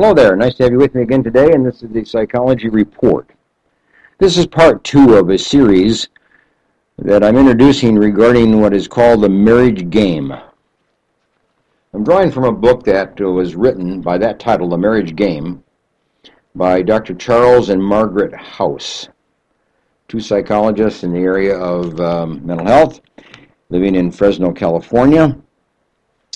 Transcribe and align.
Hello 0.00 0.14
there. 0.14 0.36
Nice 0.36 0.54
to 0.54 0.62
have 0.62 0.70
you 0.70 0.78
with 0.78 0.94
me 0.94 1.02
again 1.02 1.24
today, 1.24 1.50
and 1.50 1.66
this 1.66 1.82
is 1.82 1.90
the 1.90 2.04
Psychology 2.04 2.68
Report. 2.68 3.28
This 4.18 4.38
is 4.38 4.46
part 4.46 4.84
two 4.84 5.16
of 5.16 5.28
a 5.28 5.36
series 5.36 6.06
that 6.98 7.24
I'm 7.24 7.36
introducing 7.36 7.96
regarding 7.96 8.60
what 8.60 8.72
is 8.72 8.86
called 8.86 9.22
the 9.22 9.28
marriage 9.28 9.90
game. 9.90 10.32
I'm 11.92 12.04
drawing 12.04 12.30
from 12.30 12.44
a 12.44 12.52
book 12.52 12.84
that 12.84 13.18
was 13.18 13.56
written 13.56 14.00
by 14.00 14.18
that 14.18 14.38
title, 14.38 14.68
The 14.68 14.78
Marriage 14.78 15.16
Game, 15.16 15.64
by 16.54 16.80
Dr. 16.80 17.16
Charles 17.16 17.68
and 17.68 17.82
Margaret 17.82 18.32
House, 18.32 19.08
two 20.06 20.20
psychologists 20.20 21.02
in 21.02 21.12
the 21.12 21.18
area 21.18 21.58
of 21.58 22.00
um, 22.00 22.46
mental 22.46 22.68
health, 22.68 23.00
living 23.68 23.96
in 23.96 24.12
Fresno, 24.12 24.52
California, 24.52 25.36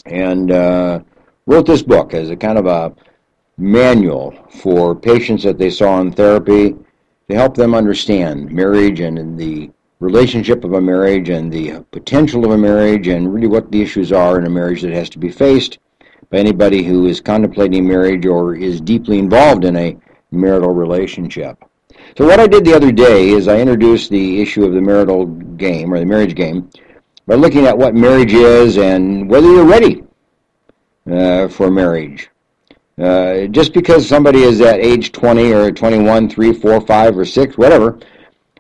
and 0.07 0.51
uh, 0.51 0.99
wrote 1.47 1.67
this 1.67 1.83
book 1.85 2.13
as 2.13 2.29
a 2.29 2.37
kind 2.37 2.59
of 2.59 2.67
a 2.67 2.93
manual 3.59 4.35
for 4.51 4.95
patients 4.95 5.43
that 5.45 5.59
they 5.59 5.71
saw 5.71 6.01
in 6.01 6.13
therapy 6.13 6.75
to 7.29 7.35
help 7.35 7.55
them 7.55 7.75
understand 7.75 8.51
marriage 8.51 9.01
and 9.01 9.39
the 9.39 9.71
relationship 10.01 10.65
of 10.65 10.73
a 10.73 10.81
marriage 10.81 11.29
and 11.29 11.53
the 11.53 11.81
potential 11.93 12.45
of 12.45 12.51
a 12.51 12.59
marriage 12.59 13.07
and 13.07 13.33
really 13.33 13.47
what 13.47 13.71
the 13.71 13.81
issues 13.81 14.13
are 14.13 14.39
in 14.39 14.47
a 14.47 14.51
marriage 14.51 14.83
that 14.83 14.93
has 14.93 15.09
to 15.09 15.19
be 15.19 15.31
faced 15.31 15.79
by 16.31 16.39
anybody 16.39 16.83
who 16.83 17.07
is 17.07 17.21
contemplating 17.21 17.87
marriage 17.87 18.27
or 18.27 18.57
is 18.57 18.81
deeply 18.81 19.19
involved 19.19 19.65
in 19.65 19.77
a 19.77 19.97
marital 20.33 20.75
relationship. 20.75 21.57
So 22.17 22.27
what 22.27 22.41
I 22.41 22.47
did 22.47 22.65
the 22.65 22.75
other 22.75 22.91
day 22.91 23.29
is 23.29 23.47
I 23.47 23.61
introduced 23.61 24.11
the 24.11 24.43
issue 24.43 24.65
of 24.65 24.73
the 24.73 24.81
marital 24.81 25.27
game 25.27 25.95
or 25.95 26.01
the 26.01 26.07
marriage 26.07 26.35
game 26.35 26.69
by 27.27 27.37
looking 27.37 27.67
at 27.67 27.79
what 27.79 27.95
marriage 27.95 28.33
is 28.33 28.79
and 28.79 29.31
whether 29.31 29.47
you're 29.47 29.65
ready 29.65 30.03
uh, 31.11 31.49
for 31.49 31.71
marriage. 31.71 32.29
Uh, 32.99 33.47
just 33.47 33.73
because 33.73 34.07
somebody 34.07 34.43
is 34.43 34.61
at 34.61 34.81
age 34.81 35.13
20 35.13 35.53
or 35.53 35.73
21, 35.73 36.29
3, 36.29 36.53
4, 36.53 36.81
5, 36.81 37.19
or 37.19 37.25
6, 37.25 37.59
whatever, 37.59 37.99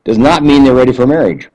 does 0.04 0.18
not 0.18 0.42
mean 0.42 0.64
they're 0.64 0.74
ready 0.74 0.92
for 0.92 1.06
marriage. 1.06 1.50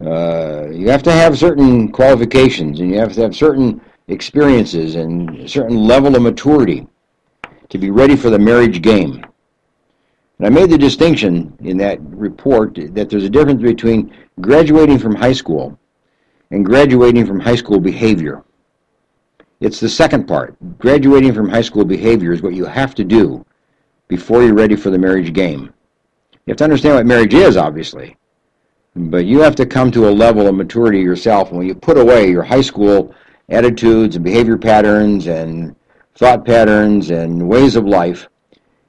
Uh, 0.00 0.68
you 0.70 0.88
have 0.88 1.02
to 1.02 1.12
have 1.12 1.38
certain 1.38 1.90
qualifications 1.90 2.80
and 2.80 2.90
you 2.90 2.98
have 2.98 3.12
to 3.12 3.20
have 3.20 3.36
certain 3.36 3.80
experiences 4.08 4.96
and 4.96 5.30
a 5.36 5.48
certain 5.48 5.76
level 5.76 6.14
of 6.16 6.22
maturity 6.22 6.86
to 7.68 7.78
be 7.78 7.90
ready 7.90 8.16
for 8.16 8.30
the 8.30 8.38
marriage 8.38 8.82
game. 8.82 9.24
And 10.38 10.46
I 10.46 10.50
made 10.50 10.70
the 10.70 10.78
distinction 10.78 11.56
in 11.60 11.76
that 11.78 12.00
report 12.00 12.74
that 12.74 13.10
there's 13.10 13.24
a 13.24 13.30
difference 13.30 13.62
between 13.62 14.12
graduating 14.40 14.98
from 14.98 15.14
high 15.14 15.32
school 15.32 15.78
and 16.50 16.66
graduating 16.66 17.26
from 17.26 17.38
high 17.38 17.56
school 17.56 17.78
behavior. 17.78 18.42
It's 19.62 19.78
the 19.78 19.88
second 19.88 20.26
part. 20.26 20.56
Graduating 20.78 21.34
from 21.34 21.48
high 21.48 21.62
school 21.62 21.84
behavior 21.84 22.32
is 22.32 22.42
what 22.42 22.54
you 22.54 22.64
have 22.64 22.96
to 22.96 23.04
do 23.04 23.46
before 24.08 24.42
you're 24.42 24.54
ready 24.54 24.74
for 24.74 24.90
the 24.90 24.98
marriage 24.98 25.32
game. 25.32 25.72
You 26.32 26.50
have 26.50 26.56
to 26.56 26.64
understand 26.64 26.96
what 26.96 27.06
marriage 27.06 27.32
is, 27.32 27.56
obviously. 27.56 28.16
But 28.96 29.24
you 29.24 29.38
have 29.38 29.54
to 29.54 29.64
come 29.64 29.92
to 29.92 30.08
a 30.08 30.10
level 30.10 30.48
of 30.48 30.56
maturity 30.56 30.98
yourself. 30.98 31.50
And 31.50 31.58
when 31.58 31.68
you 31.68 31.76
put 31.76 31.96
away 31.96 32.28
your 32.28 32.42
high 32.42 32.60
school 32.60 33.14
attitudes 33.50 34.16
and 34.16 34.24
behavior 34.24 34.58
patterns 34.58 35.28
and 35.28 35.76
thought 36.16 36.44
patterns 36.44 37.10
and 37.10 37.48
ways 37.48 37.76
of 37.76 37.86
life 37.86 38.26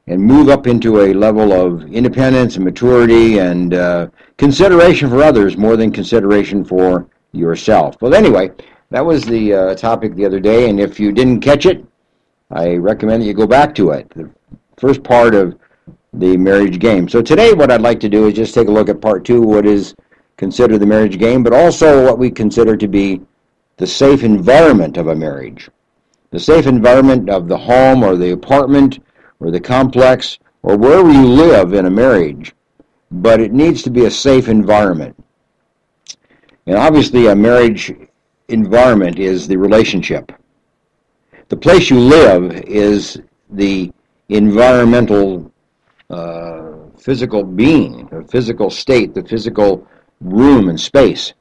and 0.08 0.20
move 0.20 0.50
up 0.50 0.66
into 0.66 1.02
a 1.02 1.14
level 1.14 1.54
of 1.54 1.84
independence 1.94 2.56
and 2.56 2.66
maturity 2.66 3.38
and 3.38 3.76
uh, 3.76 4.08
consideration 4.38 5.08
for 5.08 5.22
others 5.22 5.56
more 5.56 5.78
than 5.78 5.92
consideration 5.92 6.66
for 6.66 7.08
yourself. 7.32 7.96
Well, 8.02 8.16
anyway, 8.16 8.50
that 8.94 9.04
was 9.04 9.24
the 9.24 9.52
uh, 9.52 9.76
topic 9.76 10.14
the 10.14 10.24
other 10.24 10.40
day, 10.40 10.70
and 10.70 10.80
if 10.80 11.00
you 11.00 11.12
didn't 11.12 11.42
catch 11.42 11.66
it, 11.66 11.84
I 12.52 12.76
recommend 12.76 13.24
that 13.24 13.26
you 13.26 13.34
go 13.34 13.48
back 13.48 13.74
to 13.76 13.90
it. 13.90 14.08
The 14.12 14.30
first 14.78 15.04
part 15.04 15.34
of 15.34 15.58
the 16.14 16.38
marriage 16.38 16.78
game. 16.78 17.10
So 17.10 17.20
today, 17.20 17.54
what 17.54 17.72
I'd 17.72 17.82
like 17.82 18.00
to 18.02 18.10
do 18.10 18.28
is 18.28 18.36
just 18.36 18.54
take 18.54 18.68
a 18.68 18.72
look 18.72 18.90
at 18.90 19.02
part 19.02 19.26
two, 19.26 19.42
what 19.42 19.66
is 19.66 19.96
considered 20.38 20.78
the 20.78 20.86
marriage 20.86 21.18
game, 21.18 21.42
but 21.42 21.54
also 21.54 22.06
what 22.06 22.20
we 22.20 22.30
consider 22.30 22.78
to 22.78 22.88
be 22.88 23.20
the 23.78 23.88
safe 23.88 24.22
environment 24.22 24.98
of 24.98 25.08
a 25.08 25.16
marriage. 25.16 25.72
The 26.30 26.40
safe 26.40 26.68
environment 26.68 27.32
of 27.32 27.48
the 27.48 27.58
home 27.58 28.04
or 28.04 28.16
the 28.16 28.34
apartment 28.34 29.00
or 29.40 29.50
the 29.50 29.60
complex 29.60 30.38
or 30.62 30.78
wherever 30.78 31.12
you 31.12 31.26
live 31.26 31.74
in 31.74 31.88
a 31.88 31.90
marriage, 31.90 32.54
but 33.10 33.40
it 33.42 33.54
needs 33.54 33.82
to 33.84 33.90
be 33.90 34.06
a 34.06 34.12
safe 34.12 34.48
environment. 34.48 35.16
And 36.68 36.78
obviously, 36.78 37.26
a 37.26 37.36
marriage 37.36 37.92
environment 38.48 39.20
is 39.20 39.48
the 39.48 39.58
relationship. 39.58 40.32
The 41.50 41.58
place 41.58 41.90
you 41.90 42.00
live 42.00 42.52
is 42.66 43.22
the 43.50 43.92
environmental 44.30 45.52
uh, 46.10 46.72
physical 46.98 47.44
being, 47.44 48.08
the 48.08 48.24
physical 48.24 48.70
state, 48.70 49.14
the 49.14 49.24
physical 49.24 49.88
room 50.22 50.70
and 50.70 50.80
space 50.80 51.34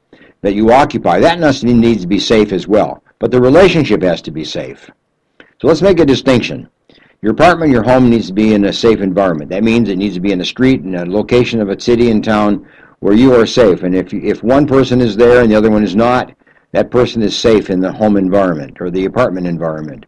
that 0.42 0.54
you 0.54 0.72
occupy. 0.72 1.20
That 1.20 1.38
needs 1.62 2.00
to 2.02 2.06
be 2.06 2.18
safe 2.18 2.52
as 2.52 2.66
well. 2.66 3.02
But 3.18 3.30
the 3.30 3.40
relationship 3.40 4.02
has 4.02 4.20
to 4.22 4.30
be 4.30 4.44
safe. 4.44 4.90
So 5.60 5.68
let's 5.68 5.82
make 5.82 6.00
a 6.00 6.04
distinction. 6.04 6.68
Your 7.22 7.32
apartment, 7.32 7.70
your 7.70 7.84
home 7.84 8.10
needs 8.10 8.26
to 8.26 8.32
be 8.32 8.52
in 8.52 8.64
a 8.64 8.72
safe 8.72 9.00
environment. 9.00 9.50
That 9.50 9.62
means 9.62 9.88
it 9.88 9.96
needs 9.96 10.16
to 10.16 10.20
be 10.20 10.32
in 10.32 10.40
a 10.40 10.44
street, 10.44 10.80
in 10.80 10.96
a 10.96 11.04
location 11.04 11.60
of 11.60 11.68
a 11.68 11.80
city 11.80 12.10
and 12.10 12.24
town 12.24 12.68
where 12.98 13.14
you 13.14 13.32
are 13.32 13.46
safe. 13.46 13.84
And 13.84 13.94
if, 13.94 14.12
if 14.12 14.42
one 14.42 14.66
person 14.66 15.00
is 15.00 15.16
there 15.16 15.40
and 15.40 15.50
the 15.50 15.54
other 15.54 15.70
one 15.70 15.84
is 15.84 15.94
not, 15.94 16.34
that 16.72 16.90
person 16.90 17.22
is 17.22 17.36
safe 17.36 17.70
in 17.70 17.80
the 17.80 17.92
home 17.92 18.16
environment 18.16 18.78
or 18.80 18.90
the 18.90 19.04
apartment 19.04 19.46
environment. 19.46 20.06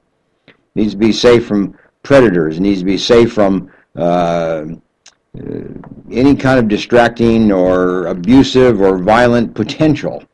Needs 0.75 0.93
to 0.93 0.99
be 0.99 1.13
safe 1.13 1.47
from 1.47 1.79
predators. 2.03 2.59
Needs 2.59 2.81
to 2.81 2.87
be 2.87 2.99
safe 2.99 3.33
from 3.33 3.71
uh, 3.95 4.65
any 6.11 6.35
kind 6.35 6.59
of 6.59 6.69
distracting 6.69 7.53
or 7.53 8.07
abusive 8.07 8.81
or 8.81 8.99
violent 8.99 9.55
potential 9.55 10.25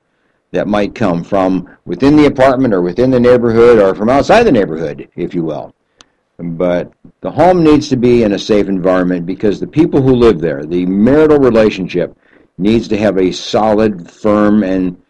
that 0.52 0.68
might 0.68 0.94
come 0.94 1.22
from 1.22 1.68
within 1.84 2.16
the 2.16 2.26
apartment 2.26 2.74
or 2.74 2.82
within 2.82 3.10
the 3.10 3.20
neighborhood 3.20 3.78
or 3.78 3.94
from 3.94 4.08
outside 4.08 4.44
the 4.44 4.52
neighborhood, 4.52 5.08
if 5.16 5.34
you 5.34 5.44
will. 5.44 5.74
But 6.38 6.92
the 7.20 7.30
home 7.30 7.62
needs 7.62 7.88
to 7.90 7.96
be 7.96 8.22
in 8.22 8.32
a 8.32 8.38
safe 8.38 8.68
environment 8.68 9.26
because 9.26 9.60
the 9.60 9.66
people 9.66 10.00
who 10.00 10.14
live 10.14 10.40
there, 10.40 10.64
the 10.64 10.86
marital 10.86 11.38
relationship, 11.38 12.16
needs 12.56 12.88
to 12.88 12.96
have 12.96 13.18
a 13.18 13.32
solid, 13.32 14.10
firm, 14.10 14.62
and 14.62 15.00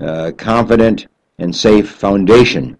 uh, 0.00 0.32
confident 0.36 1.06
and 1.38 1.54
safe 1.54 1.90
foundation. 1.90 2.76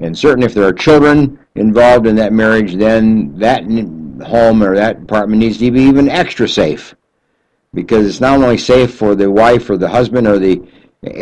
And 0.00 0.16
certainly, 0.16 0.46
if 0.46 0.54
there 0.54 0.64
are 0.64 0.72
children 0.72 1.38
involved 1.54 2.06
in 2.06 2.16
that 2.16 2.32
marriage, 2.32 2.74
then 2.74 3.36
that 3.38 3.64
home 4.26 4.62
or 4.62 4.74
that 4.74 5.02
apartment 5.02 5.40
needs 5.40 5.58
to 5.58 5.70
be 5.70 5.82
even 5.82 6.08
extra 6.08 6.48
safe. 6.48 6.94
Because 7.74 8.06
it's 8.06 8.20
not 8.20 8.40
only 8.40 8.58
safe 8.58 8.94
for 8.94 9.14
the 9.14 9.30
wife 9.30 9.70
or 9.70 9.76
the 9.76 9.88
husband 9.88 10.26
or 10.26 10.38
the 10.38 10.60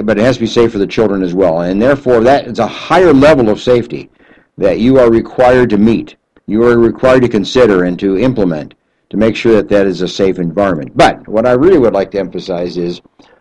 but 0.03 0.19
it 0.19 0.23
has 0.23 0.37
to 0.37 0.41
be 0.41 0.47
safe 0.47 0.73
for 0.73 0.79
the 0.79 0.87
children 0.87 1.23
as 1.23 1.35
well. 1.35 1.61
And 1.61 1.81
therefore 1.81 2.21
that 2.21 2.49
is 2.49 2.59
a 2.59 2.67
higher 2.67 3.13
level 3.13 3.49
of 3.49 3.61
safety 3.61 4.11
that 4.57 4.81
you 4.81 4.99
are 4.99 5.11
required 5.11 5.71
to 5.71 5.79
meet. 5.79 6.17
You 6.47 6.65
are 6.65 6.79
required 6.79 7.23
to 7.23 7.29
consider 7.29 7.85
and 7.85 7.97
to 8.01 8.19
implement 8.19 8.75
to 9.11 9.17
make 9.17 9.37
sure 9.37 9.55
that 9.55 9.69
that 9.69 9.87
is 9.87 10.03
a 10.03 10.09
safe 10.09 10.39
environment. 10.39 10.97
But 10.97 11.27
what 11.29 11.47
i 11.47 11.53
really 11.53 11.79
would 11.79 11.95
like 11.95 12.11
to 12.13 12.19
emphasize 12.19 12.77
is 12.77 13.01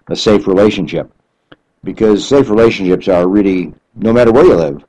a 0.09 0.15
safe 0.15 0.45
relationship 0.47 1.11
because 1.87 2.27
safe 2.27 2.49
relationships 2.49 3.07
are 3.07 3.29
really 3.29 3.73
no 3.95 4.11
matter 4.11 4.33
where 4.33 4.45
you 4.45 4.55
live 4.55 4.83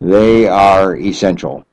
they 0.00 0.48
are 0.48 0.96
essential 0.96 1.64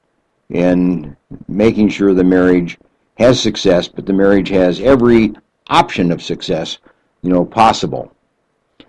in 0.49 1.17
making 1.47 1.89
sure 1.89 2.13
the 2.13 2.23
marriage 2.23 2.77
has 3.17 3.41
success, 3.41 3.87
but 3.87 4.05
the 4.05 4.13
marriage 4.13 4.49
has 4.49 4.79
every 4.81 5.33
option 5.69 6.11
of 6.11 6.21
success, 6.21 6.77
you 7.21 7.29
know, 7.29 7.43
possible. 7.43 8.11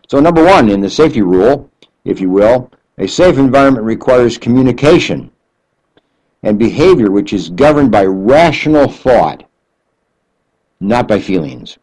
So 0.08 0.20
number 0.20 0.44
one, 0.44 0.68
in 0.68 0.80
the 0.80 0.90
safety 0.90 1.22
rule, 1.22 1.70
if 2.04 2.20
you 2.20 2.30
will, 2.30 2.70
a 2.98 3.06
safe 3.06 3.38
environment 3.38 3.86
requires 3.86 4.36
communication 4.36 5.30
and 6.42 6.58
behavior 6.58 7.10
which 7.10 7.32
is 7.32 7.50
governed 7.50 7.90
by 7.90 8.04
rational 8.04 8.88
thought, 8.88 9.48
not 10.80 11.08
by 11.08 11.18
feelings. 11.18 11.78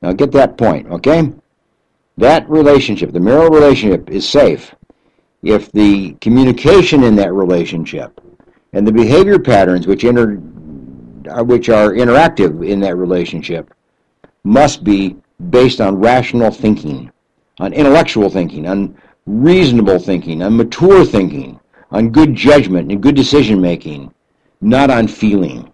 Now 0.00 0.12
get 0.12 0.32
that 0.32 0.56
point, 0.56 0.86
okay? 0.88 1.32
That 2.20 2.50
relationship, 2.50 3.12
the 3.12 3.18
marital 3.18 3.48
relationship, 3.48 4.10
is 4.10 4.28
safe 4.28 4.74
if 5.42 5.72
the 5.72 6.12
communication 6.20 7.02
in 7.02 7.16
that 7.16 7.32
relationship 7.32 8.20
and 8.74 8.86
the 8.86 8.92
behavior 8.92 9.38
patterns 9.38 9.86
which 9.86 10.04
inter, 10.04 10.38
uh, 11.30 11.42
which 11.42 11.70
are 11.70 11.92
interactive 11.92 12.68
in 12.68 12.78
that 12.80 12.96
relationship 12.96 13.72
must 14.44 14.84
be 14.84 15.16
based 15.48 15.80
on 15.80 15.98
rational 15.98 16.50
thinking, 16.50 17.10
on 17.58 17.72
intellectual 17.72 18.28
thinking, 18.28 18.68
on 18.68 18.94
reasonable 19.24 19.98
thinking, 19.98 20.42
on 20.42 20.58
mature 20.58 21.06
thinking, 21.06 21.58
on 21.90 22.10
good 22.10 22.34
judgment 22.34 22.92
and 22.92 23.02
good 23.02 23.16
decision 23.16 23.62
making, 23.62 24.12
not 24.60 24.90
on 24.90 25.08
feeling. 25.08 25.72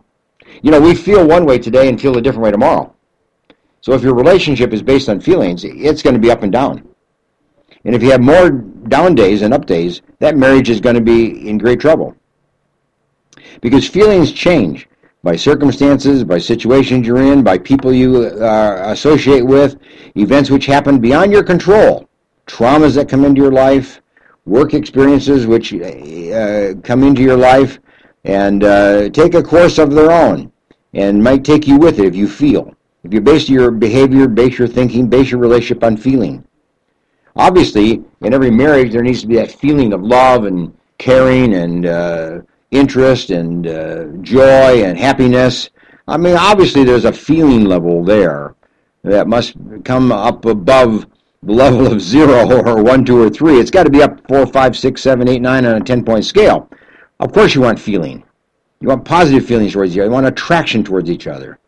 You 0.62 0.70
know, 0.70 0.80
we 0.80 0.94
feel 0.94 1.26
one 1.26 1.44
way 1.44 1.58
today 1.58 1.88
and 1.88 2.00
feel 2.00 2.16
a 2.16 2.22
different 2.22 2.44
way 2.44 2.52
tomorrow. 2.52 2.94
So 3.86 3.92
if 3.92 4.02
your 4.02 4.14
relationship 4.14 4.72
is 4.72 4.82
based 4.82 5.08
on 5.08 5.20
feelings, 5.20 5.62
it's 5.62 6.02
going 6.02 6.14
to 6.14 6.20
be 6.20 6.32
up 6.32 6.42
and 6.42 6.50
down. 6.50 6.82
And 7.84 7.94
if 7.94 8.02
you 8.02 8.10
have 8.10 8.20
more 8.20 8.50
down 8.50 9.14
days 9.14 9.42
and 9.42 9.54
up 9.54 9.64
days, 9.64 10.02
that 10.18 10.36
marriage 10.36 10.68
is 10.68 10.80
going 10.80 10.96
to 10.96 11.00
be 11.00 11.48
in 11.48 11.56
great 11.56 11.78
trouble. 11.78 12.16
Because 13.60 13.88
feelings 13.88 14.32
change 14.32 14.88
by 15.22 15.36
circumstances, 15.36 16.24
by 16.24 16.38
situations 16.38 17.06
you're 17.06 17.32
in, 17.32 17.44
by 17.44 17.58
people 17.58 17.92
you 17.92 18.24
uh, 18.24 18.86
associate 18.86 19.46
with, 19.46 19.76
events 20.16 20.50
which 20.50 20.66
happen 20.66 20.98
beyond 20.98 21.30
your 21.30 21.44
control, 21.44 22.08
traumas 22.48 22.96
that 22.96 23.08
come 23.08 23.24
into 23.24 23.40
your 23.40 23.52
life, 23.52 24.00
work 24.46 24.74
experiences 24.74 25.46
which 25.46 25.72
uh, 25.72 26.74
come 26.82 27.04
into 27.04 27.22
your 27.22 27.36
life 27.36 27.78
and 28.24 28.64
uh, 28.64 29.08
take 29.10 29.34
a 29.34 29.42
course 29.44 29.78
of 29.78 29.92
their 29.92 30.10
own 30.10 30.50
and 30.92 31.22
might 31.22 31.44
take 31.44 31.68
you 31.68 31.78
with 31.78 32.00
it 32.00 32.06
if 32.06 32.16
you 32.16 32.26
feel. 32.26 32.75
If 33.06 33.14
you 33.14 33.20
base 33.20 33.48
your 33.48 33.70
behavior, 33.70 34.26
base 34.26 34.58
your 34.58 34.66
thinking, 34.66 35.06
base 35.06 35.30
your 35.30 35.38
relationship 35.38 35.84
on 35.84 35.96
feeling. 35.96 36.44
Obviously, 37.36 38.02
in 38.22 38.34
every 38.34 38.50
marriage, 38.50 38.90
there 38.90 39.02
needs 39.02 39.20
to 39.20 39.28
be 39.28 39.36
that 39.36 39.52
feeling 39.52 39.92
of 39.92 40.02
love 40.02 40.44
and 40.44 40.76
caring 40.98 41.54
and 41.54 41.86
uh, 41.86 42.40
interest 42.72 43.30
and 43.30 43.68
uh, 43.68 44.06
joy 44.22 44.82
and 44.82 44.98
happiness. 44.98 45.70
I 46.08 46.16
mean, 46.16 46.34
obviously, 46.36 46.82
there's 46.82 47.04
a 47.04 47.12
feeling 47.12 47.66
level 47.66 48.02
there 48.02 48.56
that 49.04 49.28
must 49.28 49.54
come 49.84 50.10
up 50.10 50.44
above 50.44 51.06
the 51.44 51.52
level 51.52 51.86
of 51.86 52.00
zero 52.00 52.60
or 52.66 52.82
one, 52.82 53.04
two, 53.04 53.22
or 53.22 53.30
three. 53.30 53.60
It's 53.60 53.70
got 53.70 53.84
to 53.84 53.90
be 53.90 54.02
up 54.02 54.26
four, 54.26 54.48
five, 54.48 54.76
six, 54.76 55.00
seven, 55.00 55.28
eight, 55.28 55.42
nine 55.42 55.64
on 55.64 55.80
a 55.80 55.84
10 55.84 56.04
point 56.04 56.24
scale. 56.24 56.68
Of 57.20 57.32
course, 57.32 57.54
you 57.54 57.60
want 57.60 57.78
feeling. 57.78 58.24
You 58.80 58.88
want 58.88 59.04
positive 59.04 59.46
feelings 59.46 59.74
towards 59.74 59.92
each 59.92 59.98
other. 60.00 60.06
You 60.06 60.12
want 60.12 60.26
attraction 60.26 60.82
towards 60.82 61.08
each 61.08 61.28
other. 61.28 61.60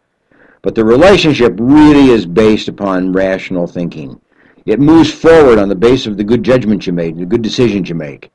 But 0.62 0.74
the 0.74 0.84
relationship 0.84 1.54
really 1.58 2.10
is 2.10 2.26
based 2.26 2.68
upon 2.68 3.12
rational 3.12 3.66
thinking. 3.66 4.20
It 4.66 4.80
moves 4.80 5.12
forward 5.12 5.58
on 5.58 5.68
the 5.68 5.74
basis 5.74 6.06
of 6.06 6.16
the 6.16 6.24
good 6.24 6.42
judgments 6.42 6.86
you 6.86 6.92
made, 6.92 7.16
the 7.16 7.24
good 7.24 7.42
decisions 7.42 7.88
you 7.88 7.94
make. 7.94 8.30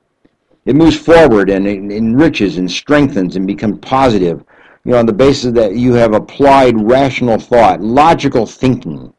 It 0.65 0.75
moves 0.75 0.97
forward 0.97 1.49
and 1.49 1.67
enriches 1.67 2.57
and 2.57 2.71
strengthens 2.71 3.35
and 3.35 3.45
becomes 3.45 3.79
positive, 3.79 4.43
you 4.85 4.93
know, 4.93 4.97
on 4.97 5.05
the 5.05 5.13
basis 5.13 5.51
that 5.53 5.75
you 5.75 5.93
have 5.93 6.13
applied 6.13 6.79
rational 6.81 7.37
thought, 7.37 7.81
logical 7.81 8.45
thinking, 8.45 9.13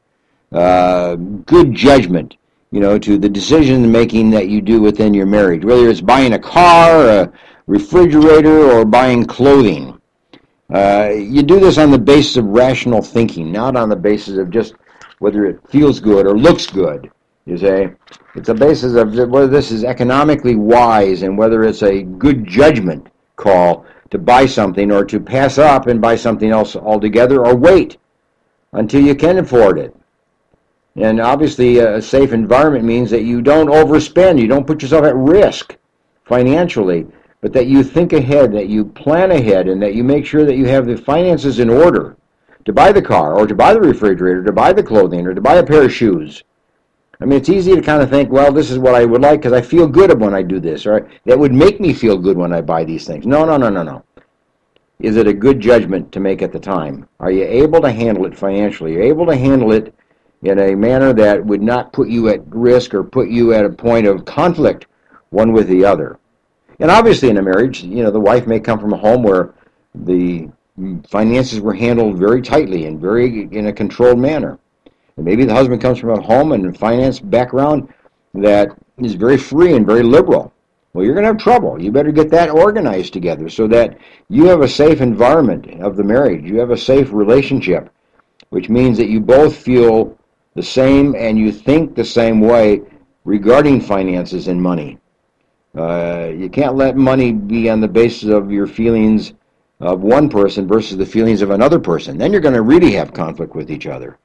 uh, 0.52 1.16
good 1.16 1.74
judgment, 1.74 2.36
you 2.70 2.80
know, 2.80 2.98
to 2.98 3.18
the 3.18 3.28
decision 3.28 3.92
making 3.92 4.30
that 4.30 4.48
you 4.48 4.60
do 4.60 4.80
within 4.80 5.12
your 5.12 5.26
marriage, 5.26 5.64
whether 5.64 5.88
it's 5.88 6.00
buying 6.00 6.32
a 6.32 6.38
car, 6.38 7.06
a 7.06 7.32
refrigerator, 7.66 8.70
or 8.72 8.84
buying 8.84 9.24
clothing. 9.24 10.00
Uh, 10.72 11.10
you 11.14 11.42
do 11.42 11.60
this 11.60 11.78
on 11.78 11.90
the 11.90 11.98
basis 11.98 12.36
of 12.36 12.46
rational 12.46 13.02
thinking, 13.02 13.52
not 13.52 13.76
on 13.76 13.88
the 13.88 13.96
basis 13.96 14.38
of 14.38 14.50
just 14.50 14.74
whether 15.18 15.46
it 15.46 15.60
feels 15.68 16.00
good 16.00 16.26
or 16.26 16.36
looks 16.36 16.66
good. 16.66 17.10
You 17.46 17.58
say 17.58 17.92
it's 18.34 18.48
a 18.48 18.54
basis 18.54 18.94
of 18.94 19.14
whether 19.28 19.46
this 19.46 19.70
is 19.70 19.84
economically 19.84 20.56
wise 20.56 21.22
and 21.22 21.36
whether 21.36 21.62
it's 21.62 21.82
a 21.82 22.02
good 22.02 22.46
judgment 22.46 23.08
call 23.36 23.84
to 24.10 24.18
buy 24.18 24.46
something 24.46 24.90
or 24.90 25.04
to 25.04 25.20
pass 25.20 25.58
up 25.58 25.86
and 25.86 26.00
buy 26.00 26.16
something 26.16 26.50
else 26.50 26.76
altogether 26.76 27.44
or 27.44 27.54
wait 27.54 27.98
until 28.72 29.02
you 29.02 29.14
can 29.14 29.38
afford 29.38 29.78
it. 29.78 29.94
And 30.96 31.20
obviously, 31.20 31.78
a 31.78 32.00
safe 32.00 32.32
environment 32.32 32.84
means 32.84 33.10
that 33.10 33.24
you 33.24 33.42
don't 33.42 33.68
overspend, 33.68 34.40
you 34.40 34.46
don't 34.46 34.66
put 34.66 34.80
yourself 34.80 35.04
at 35.04 35.16
risk 35.16 35.76
financially, 36.24 37.06
but 37.44 37.52
that 37.52 37.66
you 37.66 37.84
think 37.84 38.14
ahead, 38.14 38.52
that 38.52 38.70
you 38.70 38.86
plan 38.86 39.30
ahead, 39.30 39.68
and 39.68 39.82
that 39.82 39.94
you 39.94 40.02
make 40.02 40.24
sure 40.24 40.46
that 40.46 40.56
you 40.56 40.64
have 40.64 40.86
the 40.86 40.96
finances 40.96 41.58
in 41.58 41.68
order 41.68 42.16
to 42.64 42.72
buy 42.72 42.90
the 42.90 43.02
car 43.02 43.38
or 43.38 43.46
to 43.46 43.54
buy 43.54 43.74
the 43.74 43.80
refrigerator, 43.80 44.42
to 44.42 44.50
buy 44.50 44.72
the 44.72 44.82
clothing, 44.82 45.26
or 45.26 45.34
to 45.34 45.42
buy 45.42 45.56
a 45.56 45.62
pair 45.62 45.82
of 45.82 45.92
shoes. 45.92 46.42
I 47.20 47.26
mean, 47.26 47.38
it's 47.38 47.50
easy 47.50 47.74
to 47.74 47.82
kind 47.82 48.02
of 48.02 48.08
think, 48.08 48.30
well, 48.30 48.50
this 48.50 48.70
is 48.70 48.78
what 48.78 48.94
I 48.94 49.04
would 49.04 49.20
like 49.20 49.40
because 49.40 49.52
I 49.52 49.60
feel 49.60 49.86
good 49.86 50.18
when 50.18 50.34
I 50.34 50.40
do 50.40 50.58
this, 50.58 50.86
or 50.86 51.06
that 51.26 51.38
would 51.38 51.52
make 51.52 51.82
me 51.82 51.92
feel 51.92 52.16
good 52.16 52.38
when 52.38 52.50
I 52.50 52.62
buy 52.62 52.82
these 52.82 53.06
things. 53.06 53.26
No, 53.26 53.44
no, 53.44 53.58
no, 53.58 53.68
no, 53.68 53.82
no. 53.82 54.02
Is 55.00 55.18
it 55.18 55.26
a 55.26 55.34
good 55.34 55.60
judgment 55.60 56.12
to 56.12 56.20
make 56.20 56.40
at 56.40 56.50
the 56.50 56.58
time? 56.58 57.06
Are 57.20 57.30
you 57.30 57.44
able 57.44 57.82
to 57.82 57.92
handle 57.92 58.24
it 58.24 58.38
financially? 58.38 58.96
Are 58.96 59.02
you 59.02 59.10
able 59.10 59.26
to 59.26 59.36
handle 59.36 59.70
it 59.70 59.94
in 60.44 60.60
a 60.60 60.74
manner 60.74 61.12
that 61.12 61.44
would 61.44 61.60
not 61.60 61.92
put 61.92 62.08
you 62.08 62.30
at 62.30 62.40
risk 62.46 62.94
or 62.94 63.04
put 63.04 63.28
you 63.28 63.52
at 63.52 63.66
a 63.66 63.68
point 63.68 64.06
of 64.06 64.24
conflict 64.24 64.86
one 65.28 65.52
with 65.52 65.68
the 65.68 65.84
other? 65.84 66.18
And 66.80 66.90
obviously, 66.90 67.30
in 67.30 67.38
a 67.38 67.42
marriage, 67.42 67.82
you 67.82 68.02
know, 68.02 68.10
the 68.10 68.20
wife 68.20 68.46
may 68.46 68.60
come 68.60 68.78
from 68.78 68.92
a 68.92 68.98
home 68.98 69.22
where 69.22 69.54
the 69.94 70.48
finances 71.08 71.60
were 71.60 71.74
handled 71.74 72.18
very 72.18 72.42
tightly 72.42 72.86
and 72.86 73.00
very 73.00 73.48
in 73.52 73.66
a 73.66 73.72
controlled 73.72 74.18
manner. 74.18 74.58
And 75.16 75.24
maybe 75.24 75.44
the 75.44 75.54
husband 75.54 75.80
comes 75.80 75.98
from 75.98 76.10
a 76.10 76.20
home 76.20 76.52
and 76.52 76.76
finance 76.76 77.20
background 77.20 77.92
that 78.34 78.68
is 78.98 79.14
very 79.14 79.36
free 79.36 79.74
and 79.74 79.86
very 79.86 80.02
liberal. 80.02 80.52
Well, 80.92 81.04
you're 81.04 81.14
going 81.14 81.24
to 81.24 81.28
have 81.28 81.38
trouble. 81.38 81.80
You 81.80 81.90
better 81.90 82.12
get 82.12 82.30
that 82.30 82.50
organized 82.50 83.12
together 83.12 83.48
so 83.48 83.66
that 83.68 83.98
you 84.28 84.46
have 84.46 84.60
a 84.60 84.68
safe 84.68 85.00
environment 85.00 85.80
of 85.82 85.96
the 85.96 86.04
marriage. 86.04 86.44
You 86.44 86.58
have 86.58 86.70
a 86.70 86.76
safe 86.76 87.12
relationship, 87.12 87.90
which 88.50 88.68
means 88.68 88.96
that 88.98 89.08
you 89.08 89.20
both 89.20 89.56
feel 89.56 90.16
the 90.54 90.62
same 90.62 91.14
and 91.16 91.36
you 91.38 91.50
think 91.50 91.94
the 91.94 92.04
same 92.04 92.40
way 92.40 92.82
regarding 93.24 93.80
finances 93.80 94.46
and 94.46 94.60
money. 94.62 94.98
Uh, 95.76 96.30
you 96.36 96.48
can't 96.48 96.76
let 96.76 96.96
money 96.96 97.32
be 97.32 97.68
on 97.68 97.80
the 97.80 97.88
basis 97.88 98.30
of 98.30 98.50
your 98.50 98.66
feelings 98.66 99.32
of 99.80 100.00
one 100.00 100.28
person 100.28 100.68
versus 100.68 100.96
the 100.96 101.06
feelings 101.06 101.42
of 101.42 101.50
another 101.50 101.78
person. 101.78 102.16
Then 102.16 102.32
you're 102.32 102.40
going 102.40 102.54
to 102.54 102.62
really 102.62 102.92
have 102.92 103.12
conflict 103.12 103.54
with 103.54 103.70
each 103.70 103.86
other. 103.86 104.18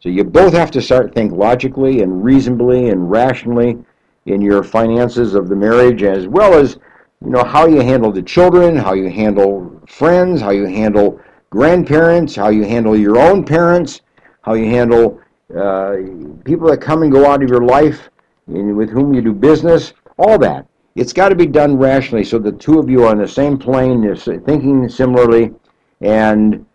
So 0.00 0.08
you 0.08 0.24
both 0.24 0.52
have 0.52 0.70
to 0.72 0.82
start 0.82 1.14
think 1.14 1.32
logically 1.32 2.02
and 2.02 2.24
reasonably 2.24 2.88
and 2.90 3.10
rationally 3.10 3.78
in 4.26 4.40
your 4.40 4.62
finances 4.62 5.34
of 5.34 5.48
the 5.48 5.56
marriage 5.56 6.02
as 6.02 6.28
well 6.28 6.54
as 6.54 6.78
you 7.24 7.30
know 7.30 7.44
how 7.44 7.66
you 7.66 7.80
handle 7.80 8.10
the 8.10 8.22
children, 8.22 8.76
how 8.76 8.94
you 8.94 9.08
handle 9.08 9.80
friends, 9.86 10.40
how 10.40 10.50
you 10.50 10.66
handle 10.66 11.20
grandparents, 11.50 12.34
how 12.34 12.48
you 12.48 12.64
handle 12.64 12.96
your 12.96 13.18
own 13.18 13.44
parents, 13.44 14.00
how 14.42 14.54
you 14.54 14.66
handle 14.66 15.20
uh, 15.56 15.96
people 16.44 16.68
that 16.68 16.80
come 16.80 17.02
and 17.02 17.12
go 17.12 17.30
out 17.30 17.42
of 17.42 17.48
your 17.48 17.62
life 17.64 18.08
and 18.46 18.76
with 18.76 18.90
whom 18.90 19.14
you 19.14 19.20
do 19.20 19.32
business, 19.32 19.92
all 20.18 20.38
that. 20.38 20.66
It's 20.94 21.12
got 21.12 21.30
to 21.30 21.34
be 21.34 21.46
done 21.46 21.78
rationally 21.78 22.24
so 22.24 22.38
the 22.38 22.52
two 22.52 22.78
of 22.78 22.90
you 22.90 23.04
are 23.04 23.10
on 23.10 23.18
the 23.18 23.28
same 23.28 23.58
plane, 23.58 24.02
you're 24.02 24.16
thinking 24.16 24.88
similarly, 24.88 25.52
and 26.00 26.66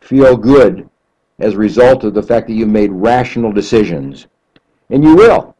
feel 0.00 0.36
good 0.36 0.88
as 1.38 1.54
a 1.54 1.58
result 1.58 2.04
of 2.04 2.14
the 2.14 2.22
fact 2.22 2.46
that 2.46 2.54
you 2.54 2.66
made 2.66 2.92
rational 2.92 3.52
decisions. 3.52 4.26
And 4.90 5.02
you 5.02 5.16
will. 5.16 5.56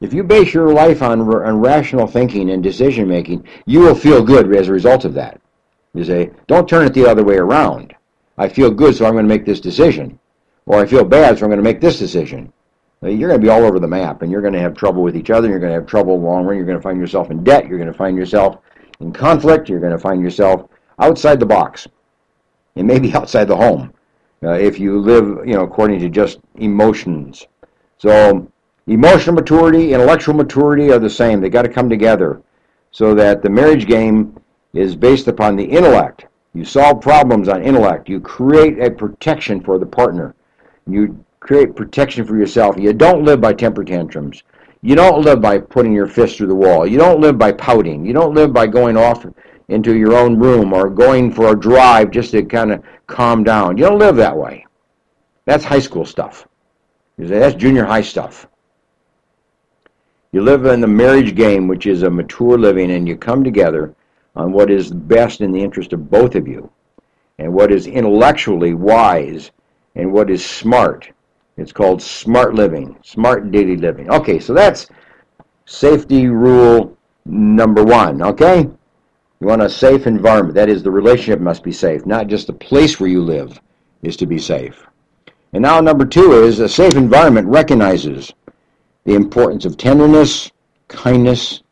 If 0.00 0.12
you 0.12 0.22
base 0.22 0.54
your 0.54 0.72
life 0.72 1.02
on, 1.02 1.20
on 1.20 1.60
rational 1.60 2.06
thinking 2.06 2.50
and 2.50 2.62
decision 2.62 3.08
making, 3.08 3.46
you 3.66 3.80
will 3.80 3.94
feel 3.94 4.22
good 4.22 4.54
as 4.54 4.68
a 4.68 4.72
result 4.72 5.04
of 5.04 5.14
that. 5.14 5.40
You 5.94 6.04
say, 6.04 6.30
don't 6.46 6.68
turn 6.68 6.86
it 6.86 6.94
the 6.94 7.06
other 7.06 7.24
way 7.24 7.36
around. 7.36 7.94
I 8.38 8.48
feel 8.48 8.70
good, 8.70 8.96
so 8.96 9.04
I'm 9.04 9.12
going 9.12 9.24
to 9.24 9.28
make 9.28 9.44
this 9.44 9.60
decision. 9.60 10.18
Or 10.66 10.80
I 10.80 10.86
feel 10.86 11.04
bad, 11.04 11.38
so 11.38 11.44
I'm 11.44 11.50
going 11.50 11.58
to 11.58 11.62
make 11.62 11.80
this 11.80 11.98
decision. 11.98 12.52
You're 13.02 13.28
going 13.28 13.40
to 13.40 13.44
be 13.44 13.50
all 13.50 13.64
over 13.64 13.80
the 13.80 13.88
map, 13.88 14.22
and 14.22 14.30
you're 14.30 14.40
going 14.40 14.54
to 14.54 14.60
have 14.60 14.76
trouble 14.76 15.02
with 15.02 15.16
each 15.16 15.30
other. 15.30 15.48
You're 15.48 15.58
going 15.58 15.70
to 15.72 15.78
have 15.78 15.86
trouble 15.86 16.20
long 16.20 16.44
run. 16.44 16.56
You're 16.56 16.66
going 16.66 16.78
to 16.78 16.82
find 16.82 16.98
yourself 16.98 17.30
in 17.30 17.42
debt. 17.42 17.66
You're 17.66 17.78
going 17.78 17.90
to 17.90 17.96
find 17.96 18.16
yourself 18.16 18.58
in 19.00 19.12
conflict. 19.12 19.68
You're 19.68 19.80
going 19.80 19.92
to 19.92 19.98
find 19.98 20.22
yourself 20.22 20.68
outside 20.98 21.40
the 21.40 21.46
box, 21.46 21.88
and 22.76 22.86
maybe 22.86 23.12
outside 23.14 23.46
the 23.46 23.56
home 23.56 23.92
uh, 24.42 24.52
if 24.52 24.78
you 24.78 25.00
live, 25.00 25.46
you 25.46 25.54
know, 25.54 25.62
according 25.62 26.00
to 26.00 26.08
just 26.08 26.40
emotions. 26.56 27.46
So 27.98 28.50
emotional 28.86 29.34
maturity, 29.34 29.92
intellectual 29.92 30.34
maturity 30.34 30.90
are 30.90 30.98
the 30.98 31.10
same. 31.10 31.40
They 31.40 31.48
got 31.48 31.62
to 31.62 31.68
come 31.68 31.88
together 31.88 32.42
so 32.90 33.14
that 33.14 33.42
the 33.42 33.50
marriage 33.50 33.86
game 33.86 34.38
is 34.74 34.96
based 34.96 35.28
upon 35.28 35.56
the 35.56 35.64
intellect. 35.64 36.26
You 36.54 36.64
solve 36.64 37.00
problems 37.00 37.48
on 37.48 37.62
intellect. 37.62 38.08
You 38.08 38.20
create 38.20 38.78
a 38.78 38.90
protection 38.90 39.60
for 39.60 39.78
the 39.78 39.86
partner. 39.86 40.34
You 40.86 41.24
create 41.42 41.74
protection 41.74 42.24
for 42.24 42.36
yourself. 42.36 42.76
You 42.78 42.92
don't 42.92 43.24
live 43.24 43.40
by 43.40 43.52
temper 43.52 43.84
tantrums. 43.84 44.44
You 44.80 44.94
don't 44.94 45.24
live 45.24 45.40
by 45.40 45.58
putting 45.58 45.92
your 45.92 46.06
fist 46.06 46.36
through 46.36 46.46
the 46.46 46.54
wall. 46.54 46.86
You 46.86 46.98
don't 46.98 47.20
live 47.20 47.36
by 47.36 47.52
pouting. 47.52 48.06
You 48.06 48.12
don't 48.12 48.34
live 48.34 48.52
by 48.52 48.68
going 48.68 48.96
off 48.96 49.26
into 49.68 49.96
your 49.96 50.14
own 50.14 50.38
room 50.38 50.72
or 50.72 50.88
going 50.88 51.32
for 51.32 51.52
a 51.52 51.58
drive 51.58 52.12
just 52.12 52.30
to 52.30 52.44
kind 52.44 52.72
of 52.72 52.82
calm 53.08 53.42
down. 53.42 53.76
You 53.76 53.84
don't 53.84 53.98
live 53.98 54.16
that 54.16 54.36
way. 54.36 54.66
That's 55.44 55.64
high 55.64 55.80
school 55.80 56.04
stuff. 56.04 56.46
That's 57.18 57.56
junior 57.56 57.84
high 57.84 58.02
stuff. 58.02 58.46
You 60.30 60.42
live 60.42 60.64
in 60.66 60.80
the 60.80 60.86
marriage 60.86 61.34
game, 61.34 61.66
which 61.66 61.86
is 61.86 62.04
a 62.04 62.10
mature 62.10 62.56
living, 62.56 62.92
and 62.92 63.06
you 63.06 63.16
come 63.16 63.42
together 63.42 63.94
on 64.36 64.52
what 64.52 64.70
is 64.70 64.90
best 64.90 65.40
in 65.40 65.50
the 65.50 65.62
interest 65.62 65.92
of 65.92 66.08
both 66.08 66.36
of 66.36 66.48
you, 66.48 66.70
and 67.38 67.52
what 67.52 67.72
is 67.72 67.86
intellectually 67.86 68.74
wise, 68.74 69.50
and 69.94 70.12
what 70.12 70.30
is 70.30 70.44
smart. 70.44 71.11
It's 71.56 71.72
called 71.72 72.00
smart 72.00 72.54
living, 72.54 72.96
smart 73.02 73.50
daily 73.50 73.76
living. 73.76 74.10
Okay, 74.10 74.38
so 74.38 74.54
that's 74.54 74.88
safety 75.66 76.26
rule 76.26 76.96
number 77.24 77.84
one. 77.84 78.22
Okay? 78.22 78.68
You 79.40 79.46
want 79.46 79.62
a 79.62 79.68
safe 79.68 80.06
environment. 80.06 80.54
That 80.54 80.68
is, 80.68 80.82
the 80.82 80.90
relationship 80.90 81.40
must 81.40 81.62
be 81.62 81.72
safe, 81.72 82.06
not 82.06 82.28
just 82.28 82.46
the 82.46 82.52
place 82.52 82.98
where 82.98 83.10
you 83.10 83.22
live 83.22 83.60
is 84.02 84.16
to 84.18 84.26
be 84.26 84.38
safe. 84.38 84.86
And 85.52 85.62
now, 85.62 85.80
number 85.80 86.06
two 86.06 86.44
is 86.44 86.60
a 86.60 86.68
safe 86.68 86.94
environment 86.94 87.48
recognizes 87.48 88.32
the 89.04 89.14
importance 89.14 89.64
of 89.64 89.76
tenderness, 89.76 90.50
kindness, 90.88 91.62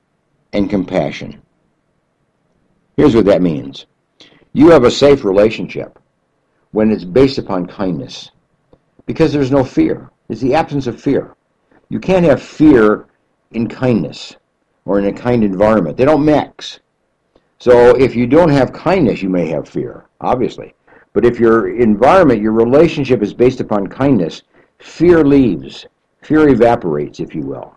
and 0.52 0.68
compassion. 0.68 1.40
Here's 2.96 3.14
what 3.14 3.25
that 3.26 3.40
means 3.40 3.87
You 4.52 4.70
have 4.70 4.84
a 4.84 4.90
safe 4.90 5.25
relationship 5.25 5.99
when 6.72 6.90
it's 6.90 7.04
based 7.04 7.38
upon 7.38 7.66
kindness 7.66 8.30
because 9.07 9.33
there's 9.33 9.50
no 9.50 9.64
fear. 9.64 10.11
It's 10.28 10.40
the 10.40 10.54
absence 10.54 10.87
of 10.87 11.00
fear. 11.00 11.35
You 11.88 11.99
can't 11.99 12.25
have 12.25 12.42
fear 12.42 13.07
in 13.52 13.69
kindness 13.69 14.37
or 14.85 14.99
in 14.99 15.07
a 15.07 15.12
kind 15.12 15.42
environment. 15.42 15.97
They 15.97 16.04
don't 16.04 16.25
mix. 16.25 16.80
So 17.59 17.95
if 17.97 18.14
you 18.14 18.26
don't 18.26 18.49
have 18.49 18.73
kindness, 18.73 19.23
you 19.23 19.28
may 19.28 19.49
have 19.49 19.69
fear, 19.69 20.07
obviously. 20.21 20.75
But 21.12 21.25
if 21.25 21.40
your 21.40 21.76
environment, 21.76 22.40
your 22.40 22.52
relationship 22.52 23.23
is 23.23 23.35
based 23.35 23.61
upon 23.61 23.88
kindness, 23.88 24.42
fear 24.78 25.25
leaves. 25.25 25.87
Fear 26.23 26.50
evaporates, 26.50 27.21
if 27.21 27.35
you 27.35 27.42
will. 27.42 27.76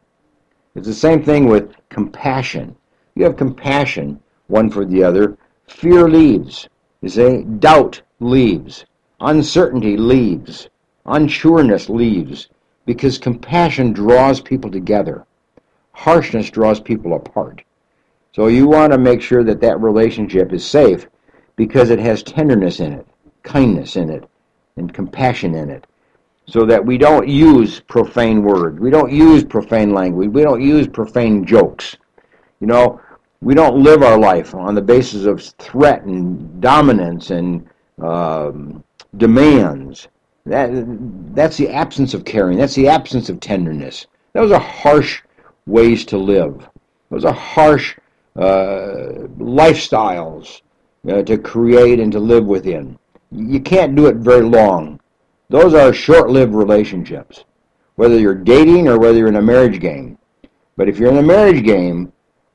It's 0.76 0.88
the 0.88 0.94
same 0.94 1.24
thing 1.24 1.48
with 1.48 1.74
compassion. 1.90 2.76
You 3.16 3.24
have 3.26 3.38
compassion 3.38 4.20
one 4.48 4.70
for 4.70 4.86
the 4.86 5.04
other. 5.04 5.38
Fear 5.68 6.10
leaves. 6.10 6.68
You 7.02 7.10
say 7.10 7.44
doubt 7.44 8.02
leaves. 8.20 8.86
Uncertainty 9.20 9.98
leaves. 9.98 10.70
Unsureness 11.06 11.90
leaves. 11.90 12.50
Because 12.86 13.18
compassion 13.18 13.94
draws 13.94 14.42
people 14.42 14.70
together. 14.70 15.26
Harshness 15.94 16.50
draws 16.50 16.80
people 16.80 17.14
apart. 17.14 17.64
So 18.34 18.48
you 18.48 18.68
want 18.68 18.92
to 18.92 18.98
make 18.98 19.22
sure 19.22 19.44
that 19.44 19.62
that 19.62 19.80
relationship 19.80 20.54
is 20.54 20.66
safe 20.66 21.08
because 21.56 21.92
it 21.92 22.00
has 22.00 22.24
tenderness 22.24 22.80
in 22.80 22.94
it, 22.94 23.08
kindness 23.44 23.96
in 23.96 24.10
it, 24.10 24.28
and 24.76 24.94
compassion 24.94 25.54
in 25.56 25.70
it. 25.70 25.86
So 26.46 26.66
that 26.66 26.84
we 26.84 26.98
don't 26.98 27.28
use 27.28 27.80
profane 27.80 28.44
words. 28.44 28.80
We 28.80 28.90
don't 28.90 29.12
use 29.12 29.44
profane 29.44 29.94
language. 29.94 30.30
We 30.32 30.42
don't 30.42 30.62
use 30.62 30.88
profane 30.88 31.46
jokes. 31.46 31.96
You 32.60 32.68
know, 32.68 33.00
we 33.42 33.54
don't 33.54 33.84
live 33.84 34.04
our 34.04 34.18
life 34.18 34.56
on 34.56 34.74
the 34.74 34.82
basis 34.82 35.26
of 35.26 35.42
threat 35.42 36.04
and 36.04 36.60
dominance 36.60 37.30
and 37.30 37.68
um, 38.02 38.84
demands. 39.18 40.08
That, 40.46 40.72
that's 41.34 41.56
the 41.56 41.70
absence 41.70 42.14
of 42.14 42.26
caring. 42.26 42.58
That's 42.58 42.76
the 42.76 42.90
absence 42.90 43.30
of 43.30 43.40
tenderness. 43.40 44.08
Those 44.34 44.52
are 44.52 44.60
harsh 44.60 45.22
ways 45.66 46.04
to 46.08 46.18
live. 46.18 46.68
Those 47.10 47.24
are 47.24 47.34
harsh 47.34 47.98
uh, 48.36 49.30
lifestyles 49.38 50.62
uh, 51.08 51.22
to 51.22 51.38
create 51.38 52.02
and 52.02 52.12
to 52.12 52.20
live 52.20 52.46
within. 52.46 53.00
You 53.32 53.62
can't 53.62 53.96
do 53.96 54.08
it 54.08 54.18
very 54.18 54.42
long. 54.42 55.00
Those 55.50 55.74
are 55.74 55.94
short-lived 55.94 56.54
relationships, 56.54 57.46
whether 57.96 58.20
you're 58.20 58.36
dating 58.36 58.90
or 58.90 59.00
whether 59.00 59.18
you're 59.18 59.28
in 59.30 59.38
a 59.38 59.42
marriage 59.42 59.80
game. 59.80 60.18
But 60.76 60.90
if 60.90 60.98
you're 60.98 61.12
in 61.12 61.18
a 61.18 61.24
marriage 61.24 61.64
game, 61.64 62.12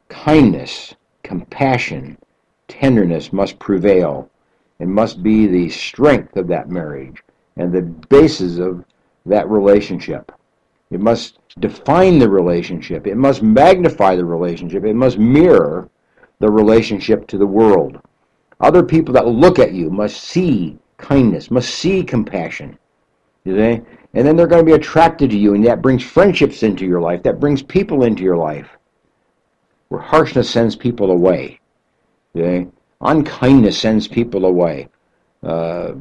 kindness, 0.09 0.95
compassion, 1.23 2.19
tenderness 2.67 3.33
must 3.33 3.59
prevail 3.59 4.31
and 4.79 4.93
must 4.93 5.23
be 5.23 5.47
the 5.47 5.71
strength 5.71 6.37
of 6.37 6.49
that 6.49 6.69
marriage 6.69 7.23
and 7.59 7.73
the 7.73 7.83
basis 7.83 8.59
of 8.59 8.85
that 9.27 9.49
relationship. 9.49 10.33
It 10.91 11.01
must 11.01 11.39
define 11.61 12.19
the 12.19 12.31
relationship. 12.31 13.07
It 13.07 13.17
must 13.17 13.43
magnify 13.43 14.17
the 14.17 14.25
relationship. 14.25 14.85
It 14.85 14.95
must 14.95 15.19
mirror 15.19 15.91
the 16.39 16.51
relationship 16.51 17.27
to 17.27 17.39
the 17.39 17.47
world. 17.47 18.01
Other 18.61 18.83
people 18.83 19.13
that 19.15 19.27
look 19.27 19.59
at 19.59 19.73
you 19.73 19.91
must 19.91 20.23
see 20.23 20.79
kindness, 20.97 21.51
must 21.51 21.75
see 21.75 22.03
compassion. 22.03 22.79
You 23.45 23.57
see? 23.57 23.83
And 24.15 24.27
then 24.27 24.37
they're 24.37 24.47
going 24.47 24.65
to 24.65 24.71
be 24.71 24.77
attracted 24.77 25.31
to 25.31 25.39
you, 25.39 25.55
and 25.55 25.65
that 25.67 25.83
brings 25.83 26.03
friendships 26.03 26.63
into 26.63 26.87
your 26.87 27.01
life. 27.01 27.23
That 27.23 27.41
brings 27.41 27.63
people 27.63 28.05
into 28.05 28.23
your 28.23 28.37
life. 28.37 28.69
Where 29.89 30.01
harshness 30.01 30.51
sends 30.51 30.75
people 30.75 31.11
away. 31.11 31.61
You 32.35 32.45
see? 32.45 32.67
Unkindness 33.01 33.79
sends 33.79 34.09
people 34.09 34.45
away. 34.45 34.89
Uh, 35.43 35.93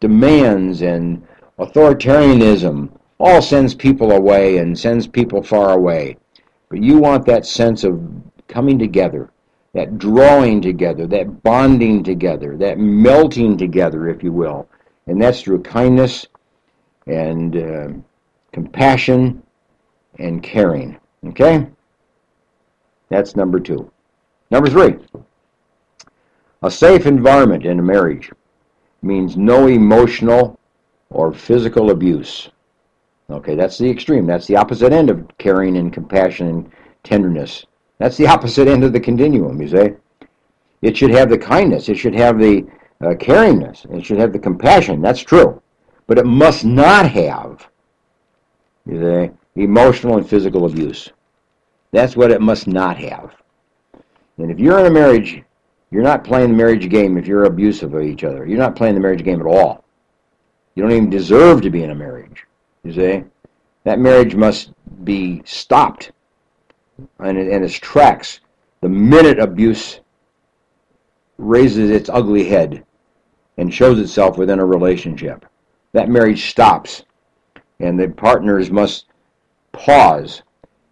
demands 0.00 0.82
and 0.82 1.26
authoritarianism 1.58 2.90
all 3.18 3.42
sends 3.42 3.74
people 3.74 4.12
away 4.12 4.58
and 4.58 4.78
sends 4.78 5.06
people 5.06 5.42
far 5.42 5.72
away. 5.72 6.16
But 6.70 6.82
you 6.82 6.98
want 6.98 7.26
that 7.26 7.44
sense 7.44 7.84
of 7.84 8.00
coming 8.48 8.78
together, 8.78 9.30
that 9.74 9.98
drawing 9.98 10.62
together, 10.62 11.06
that 11.08 11.42
bonding 11.42 12.02
together, 12.02 12.56
that 12.56 12.78
melting 12.78 13.58
together, 13.58 14.08
if 14.08 14.22
you 14.22 14.32
will. 14.32 14.68
And 15.06 15.20
that's 15.20 15.42
through 15.42 15.62
kindness 15.62 16.26
and 17.06 17.56
uh, 17.56 17.88
compassion 18.52 19.42
and 20.18 20.42
caring. 20.42 20.98
Okay? 21.26 21.66
That's 23.10 23.36
number 23.36 23.60
two. 23.60 23.90
Number 24.50 24.70
three, 24.70 24.96
a 26.62 26.70
safe 26.70 27.06
environment 27.06 27.66
in 27.66 27.78
a 27.78 27.82
marriage 27.82 28.30
means 29.02 29.36
no 29.36 29.66
emotional 29.66 30.58
or 31.10 31.32
physical 31.32 31.90
abuse. 31.90 32.50
Okay, 33.30 33.54
that's 33.54 33.78
the 33.78 33.88
extreme. 33.88 34.26
That's 34.26 34.46
the 34.46 34.56
opposite 34.56 34.92
end 34.92 35.08
of 35.08 35.26
caring 35.38 35.76
and 35.76 35.92
compassion 35.92 36.48
and 36.48 36.72
tenderness. 37.04 37.64
That's 37.98 38.16
the 38.16 38.26
opposite 38.26 38.66
end 38.66 38.82
of 38.82 38.92
the 38.92 39.00
continuum, 39.00 39.60
you 39.60 39.68
say. 39.68 39.94
It 40.82 40.96
should 40.96 41.10
have 41.10 41.28
the 41.28 41.38
kindness. 41.38 41.88
It 41.88 41.96
should 41.96 42.14
have 42.14 42.38
the 42.38 42.66
uh, 43.00 43.14
caringness. 43.14 43.84
It 43.94 44.04
should 44.04 44.18
have 44.18 44.32
the 44.32 44.38
compassion. 44.38 45.00
That's 45.00 45.20
true. 45.20 45.62
But 46.06 46.18
it 46.18 46.26
must 46.26 46.64
not 46.64 47.08
have, 47.10 47.68
you 48.86 49.00
say, 49.00 49.30
emotional 49.54 50.16
and 50.16 50.28
physical 50.28 50.66
abuse. 50.66 51.10
That's 51.92 52.16
what 52.16 52.30
it 52.30 52.40
must 52.40 52.66
not 52.66 52.96
have. 52.98 53.32
And 54.38 54.50
if 54.50 54.58
you're 54.58 54.80
in 54.80 54.86
a 54.86 54.90
marriage, 54.90 55.42
you're 55.90 56.02
not 56.02 56.24
playing 56.24 56.50
the 56.50 56.56
marriage 56.56 56.88
game 56.88 57.16
if 57.16 57.26
you're 57.26 57.44
abusive 57.44 57.94
of 57.94 58.02
each 58.02 58.24
other. 58.24 58.46
You're 58.46 58.58
not 58.58 58.76
playing 58.76 58.94
the 58.94 59.00
marriage 59.00 59.24
game 59.24 59.40
at 59.40 59.46
all. 59.46 59.84
You 60.74 60.82
don't 60.82 60.92
even 60.92 61.10
deserve 61.10 61.62
to 61.62 61.70
be 61.70 61.82
in 61.82 61.90
a 61.90 61.94
marriage. 61.94 62.46
You 62.84 62.92
see? 62.92 63.24
That 63.84 63.98
marriage 63.98 64.34
must 64.34 64.70
be 65.04 65.42
stopped 65.44 66.12
in, 67.20 67.36
in 67.36 67.64
its 67.64 67.74
tracks 67.74 68.40
the 68.80 68.88
minute 68.88 69.38
abuse 69.38 70.00
raises 71.36 71.90
its 71.90 72.08
ugly 72.08 72.44
head 72.44 72.84
and 73.58 73.72
shows 73.72 73.98
itself 73.98 74.38
within 74.38 74.58
a 74.58 74.64
relationship. 74.64 75.44
That 75.92 76.08
marriage 76.08 76.50
stops, 76.50 77.04
and 77.78 77.98
the 77.98 78.08
partners 78.08 78.70
must 78.70 79.06
pause 79.72 80.42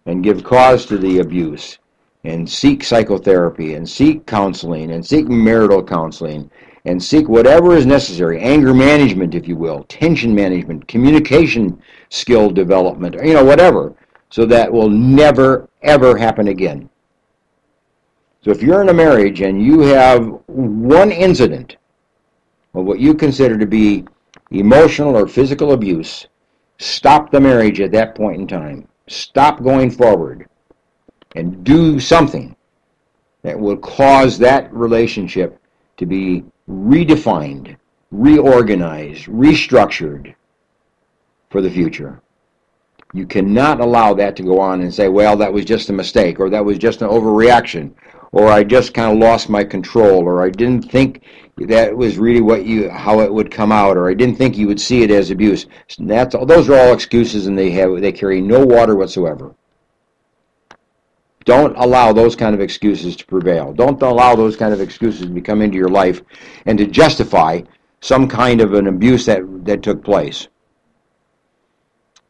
and 0.05 0.23
give 0.23 0.43
cause 0.43 0.85
to 0.87 0.97
the 0.97 1.19
abuse 1.19 1.79
and 2.23 2.49
seek 2.49 2.83
psychotherapy 2.83 3.75
and 3.75 3.87
seek 3.87 4.25
counseling 4.25 4.91
and 4.91 5.05
seek 5.05 5.27
marital 5.27 5.83
counseling 5.83 6.49
and 6.85 7.01
seek 7.01 7.27
whatever 7.27 7.75
is 7.75 7.85
necessary 7.85 8.39
anger 8.39 8.73
management 8.73 9.35
if 9.35 9.47
you 9.47 9.55
will 9.55 9.83
tension 9.85 10.33
management 10.33 10.87
communication 10.87 11.81
skill 12.09 12.49
development 12.49 13.15
you 13.23 13.33
know 13.33 13.43
whatever 13.43 13.93
so 14.29 14.45
that 14.45 14.71
will 14.71 14.89
never 14.89 15.69
ever 15.81 16.17
happen 16.17 16.49
again. 16.49 16.89
So 18.41 18.51
if 18.51 18.61
you're 18.61 18.81
in 18.81 18.89
a 18.89 18.93
marriage 18.93 19.41
and 19.41 19.61
you 19.61 19.81
have 19.81 20.25
one 20.47 21.11
incident 21.11 21.77
of 22.73 22.85
what 22.85 22.99
you 22.99 23.13
consider 23.13 23.57
to 23.57 23.65
be 23.65 24.05
emotional 24.51 25.17
or 25.17 25.27
physical 25.27 25.73
abuse 25.73 26.27
stop 26.77 27.29
the 27.29 27.39
marriage 27.39 27.81
at 27.81 27.91
that 27.91 28.15
point 28.15 28.39
in 28.39 28.47
time. 28.47 28.87
Stop 29.07 29.61
going 29.61 29.91
forward 29.91 30.47
and 31.35 31.63
do 31.63 31.99
something 31.99 32.55
that 33.43 33.59
will 33.59 33.77
cause 33.77 34.37
that 34.37 34.73
relationship 34.73 35.59
to 35.97 36.05
be 36.05 36.43
redefined, 36.69 37.77
reorganized, 38.11 39.25
restructured 39.25 40.33
for 41.49 41.61
the 41.61 41.69
future. 41.69 42.21
You 43.13 43.25
cannot 43.25 43.79
allow 43.79 44.13
that 44.13 44.35
to 44.35 44.43
go 44.43 44.59
on 44.59 44.81
and 44.81 44.93
say, 44.93 45.07
well, 45.07 45.35
that 45.37 45.51
was 45.51 45.65
just 45.65 45.89
a 45.89 45.93
mistake, 45.93 46.39
or 46.39 46.49
that 46.49 46.63
was 46.63 46.77
just 46.77 47.01
an 47.01 47.09
overreaction, 47.09 47.93
or 48.31 48.49
I 48.49 48.63
just 48.63 48.93
kind 48.93 49.11
of 49.11 49.17
lost 49.17 49.49
my 49.49 49.63
control, 49.63 50.23
or 50.23 50.43
I 50.43 50.49
didn't 50.49 50.91
think 50.91 51.23
that 51.57 51.95
was 51.95 52.17
really 52.19 52.41
what 52.41 52.65
you 52.65 52.89
how 52.89 53.21
it 53.21 53.33
would 53.33 53.49
come 53.49 53.71
out, 53.71 53.97
or 53.97 54.09
I 54.09 54.13
didn't 54.13 54.35
think 54.35 54.57
you 54.57 54.67
would 54.67 54.79
see 54.79 55.01
it 55.01 55.09
as 55.09 55.31
abuse. 55.31 55.65
That's 55.97 56.35
those 56.45 56.69
are 56.69 56.75
all 56.79 56.93
excuses, 56.93 57.47
and 57.47 57.57
they 57.57 57.71
have 57.71 57.99
they 57.99 58.11
carry 58.11 58.41
no 58.41 58.63
water 58.63 58.95
whatsoever. 58.95 59.55
Don't 61.49 61.75
allow 61.77 62.13
those 62.13 62.35
kind 62.35 62.53
of 62.53 62.61
excuses 62.61 63.15
to 63.15 63.25
prevail. 63.25 63.73
Don't 63.73 63.99
allow 64.03 64.35
those 64.35 64.55
kind 64.55 64.71
of 64.71 64.81
excuses 64.81 65.25
to 65.25 65.41
come 65.41 65.63
into 65.63 65.79
your 65.79 65.89
life 65.89 66.21
and 66.67 66.77
to 66.77 66.85
justify 66.85 67.61
some 68.01 68.27
kind 68.27 68.61
of 68.61 68.75
an 68.75 68.85
abuse 68.85 69.25
that, 69.25 69.41
that 69.65 69.81
took 69.81 70.03
place. 70.03 70.47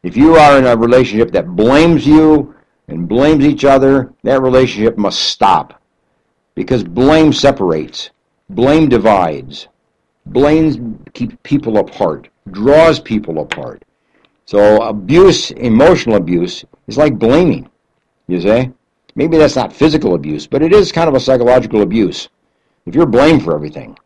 If 0.02 0.16
you 0.16 0.36
are 0.36 0.56
in 0.56 0.64
a 0.64 0.74
relationship 0.74 1.32
that 1.32 1.54
blames 1.54 2.06
you 2.06 2.54
and 2.88 3.06
blames 3.06 3.44
each 3.44 3.66
other, 3.66 4.10
that 4.22 4.40
relationship 4.40 4.96
must 4.96 5.20
stop. 5.20 5.82
Because 6.54 6.82
blame 6.82 7.30
separates. 7.30 8.08
Blame 8.48 8.88
divides. 8.88 9.68
Blame 10.24 11.04
keeps 11.12 11.36
people 11.42 11.76
apart, 11.76 12.30
draws 12.52 12.98
people 12.98 13.42
apart. 13.42 13.84
So 14.46 14.80
abuse, 14.80 15.50
emotional 15.50 16.16
abuse, 16.16 16.64
is 16.86 16.96
like 16.96 17.18
blaming, 17.18 17.68
you 18.26 18.40
say? 18.40 18.72
Maybe 19.14 19.36
that's 19.36 19.56
not 19.56 19.72
physical 19.72 20.14
abuse, 20.14 20.46
but 20.46 20.62
it 20.62 20.72
is 20.72 20.92
kind 20.92 21.08
of 21.08 21.14
a 21.14 21.20
psychological 21.20 21.82
abuse. 21.82 22.28
If 22.86 22.94
you're 22.94 23.06
blamed 23.06 23.44
for 23.44 23.54
everything, 23.54 23.96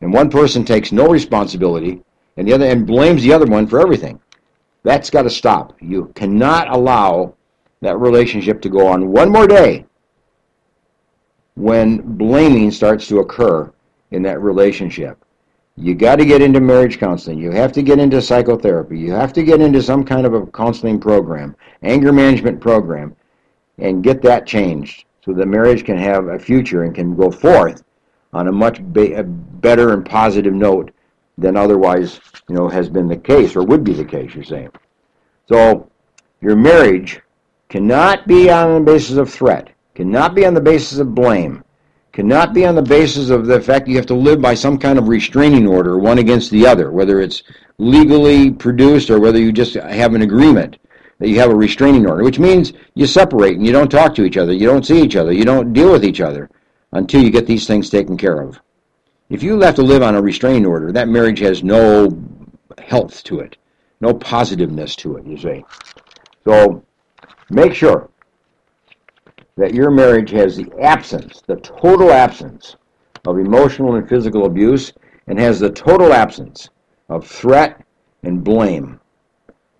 and 0.00 0.12
one 0.12 0.30
person 0.30 0.64
takes 0.64 0.92
no 0.92 1.08
responsibility 1.08 2.02
and 2.36 2.46
the 2.46 2.52
other 2.52 2.66
and 2.66 2.86
blames 2.86 3.22
the 3.22 3.32
other 3.32 3.46
one 3.46 3.66
for 3.66 3.80
everything. 3.80 4.20
That's 4.82 5.10
got 5.10 5.22
to 5.22 5.30
stop. 5.30 5.74
You 5.80 6.12
cannot 6.14 6.70
allow 6.70 7.34
that 7.80 7.98
relationship 7.98 8.60
to 8.62 8.68
go 8.68 8.86
on 8.86 9.08
one 9.08 9.30
more 9.30 9.46
day 9.46 9.86
when 11.54 12.16
blaming 12.16 12.70
starts 12.70 13.08
to 13.08 13.20
occur 13.20 13.72
in 14.10 14.22
that 14.22 14.40
relationship. 14.40 15.18
You 15.76 15.94
got 15.94 16.16
to 16.16 16.24
get 16.24 16.40
into 16.40 16.60
marriage 16.60 16.98
counseling. 16.98 17.38
You 17.38 17.50
have 17.50 17.72
to 17.72 17.82
get 17.82 17.98
into 17.98 18.22
psychotherapy. 18.22 18.98
You 18.98 19.12
have 19.12 19.32
to 19.34 19.42
get 19.42 19.60
into 19.60 19.82
some 19.82 20.04
kind 20.04 20.26
of 20.26 20.34
a 20.34 20.46
counseling 20.46 21.00
program, 21.00 21.56
anger 21.82 22.12
management 22.12 22.60
program, 22.60 23.14
and 23.78 24.02
get 24.02 24.22
that 24.22 24.46
changed 24.46 25.04
so 25.24 25.32
the 25.32 25.44
marriage 25.44 25.84
can 25.84 25.98
have 25.98 26.28
a 26.28 26.38
future 26.38 26.84
and 26.84 26.94
can 26.94 27.16
go 27.16 27.30
forth 27.30 27.82
on 28.32 28.48
a 28.48 28.52
much 28.52 28.78
a 28.78 29.22
better 29.24 29.92
and 29.92 30.06
positive 30.06 30.54
note 30.54 30.92
than 31.38 31.56
otherwise, 31.56 32.20
you 32.48 32.54
know, 32.54 32.68
has 32.68 32.88
been 32.88 33.08
the 33.08 33.16
case 33.16 33.56
or 33.56 33.62
would 33.62 33.84
be 33.84 33.92
the 33.92 34.04
case. 34.04 34.34
You're 34.34 34.44
saying. 34.44 34.70
So 35.48 35.90
your 36.40 36.56
marriage 36.56 37.20
cannot 37.68 38.26
be 38.26 38.50
on 38.50 38.74
the 38.74 38.92
basis 38.92 39.16
of 39.16 39.30
threat, 39.30 39.70
cannot 39.94 40.34
be 40.34 40.46
on 40.46 40.54
the 40.54 40.60
basis 40.60 40.98
of 40.98 41.14
blame, 41.14 41.62
cannot 42.12 42.54
be 42.54 42.64
on 42.64 42.74
the 42.74 42.82
basis 42.82 43.30
of 43.30 43.46
the 43.46 43.60
fact 43.60 43.88
you 43.88 43.96
have 43.96 44.06
to 44.06 44.14
live 44.14 44.40
by 44.40 44.54
some 44.54 44.78
kind 44.78 44.98
of 44.98 45.08
restraining 45.08 45.66
order, 45.66 45.98
one 45.98 46.18
against 46.18 46.50
the 46.50 46.66
other, 46.66 46.90
whether 46.90 47.20
it's 47.20 47.42
legally 47.78 48.50
produced 48.50 49.10
or 49.10 49.20
whether 49.20 49.38
you 49.38 49.52
just 49.52 49.74
have 49.74 50.14
an 50.14 50.22
agreement 50.22 50.78
that 51.18 51.28
you 51.28 51.38
have 51.38 51.50
a 51.50 51.54
restraining 51.54 52.06
order, 52.06 52.22
which 52.22 52.38
means 52.38 52.72
you 52.94 53.06
separate 53.06 53.56
and 53.56 53.66
you 53.66 53.72
don't 53.72 53.90
talk 53.90 54.14
to 54.14 54.24
each 54.24 54.36
other, 54.36 54.52
you 54.52 54.66
don't 54.66 54.86
see 54.86 55.00
each 55.00 55.16
other, 55.16 55.32
you 55.32 55.44
don't 55.44 55.72
deal 55.72 55.92
with 55.92 56.04
each 56.04 56.20
other 56.20 56.50
until 56.92 57.22
you 57.22 57.30
get 57.30 57.46
these 57.46 57.66
things 57.66 57.88
taken 57.90 58.16
care 58.16 58.40
of. 58.40 58.60
If 59.28 59.42
you 59.42 59.60
have 59.60 59.74
to 59.76 59.82
live 59.82 60.02
on 60.02 60.14
a 60.14 60.22
restraining 60.22 60.66
order, 60.66 60.92
that 60.92 61.08
marriage 61.08 61.40
has 61.40 61.64
no 61.64 62.10
health 62.78 63.24
to 63.24 63.40
it, 63.40 63.56
no 64.00 64.12
positiveness 64.12 64.94
to 64.96 65.16
it, 65.16 65.26
you 65.26 65.38
see. 65.38 65.64
So 66.44 66.84
make 67.50 67.74
sure 67.74 68.10
that 69.56 69.74
your 69.74 69.90
marriage 69.90 70.30
has 70.30 70.56
the 70.56 70.70
absence, 70.80 71.42
the 71.46 71.56
total 71.56 72.12
absence 72.12 72.76
of 73.26 73.38
emotional 73.38 73.96
and 73.96 74.08
physical 74.08 74.46
abuse 74.46 74.92
and 75.26 75.38
has 75.38 75.58
the 75.58 75.70
total 75.70 76.12
absence 76.12 76.68
of 77.08 77.26
threat 77.26 77.84
and 78.22 78.44
blame 78.44 79.00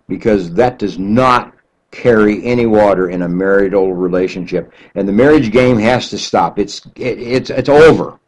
because 0.07 0.53
that 0.53 0.79
does 0.79 0.97
not 0.97 1.53
carry 1.91 2.43
any 2.45 2.65
water 2.65 3.09
in 3.09 3.21
a 3.23 3.27
marital 3.27 3.93
relationship. 3.93 4.71
And 4.95 5.07
the 5.07 5.13
marriage 5.13 5.51
game 5.51 5.77
has 5.79 6.09
to 6.09 6.17
stop. 6.17 6.59
It's 6.59 6.85
it, 6.95 7.19
it's 7.19 7.49
it's 7.49 7.69
over 7.69 8.19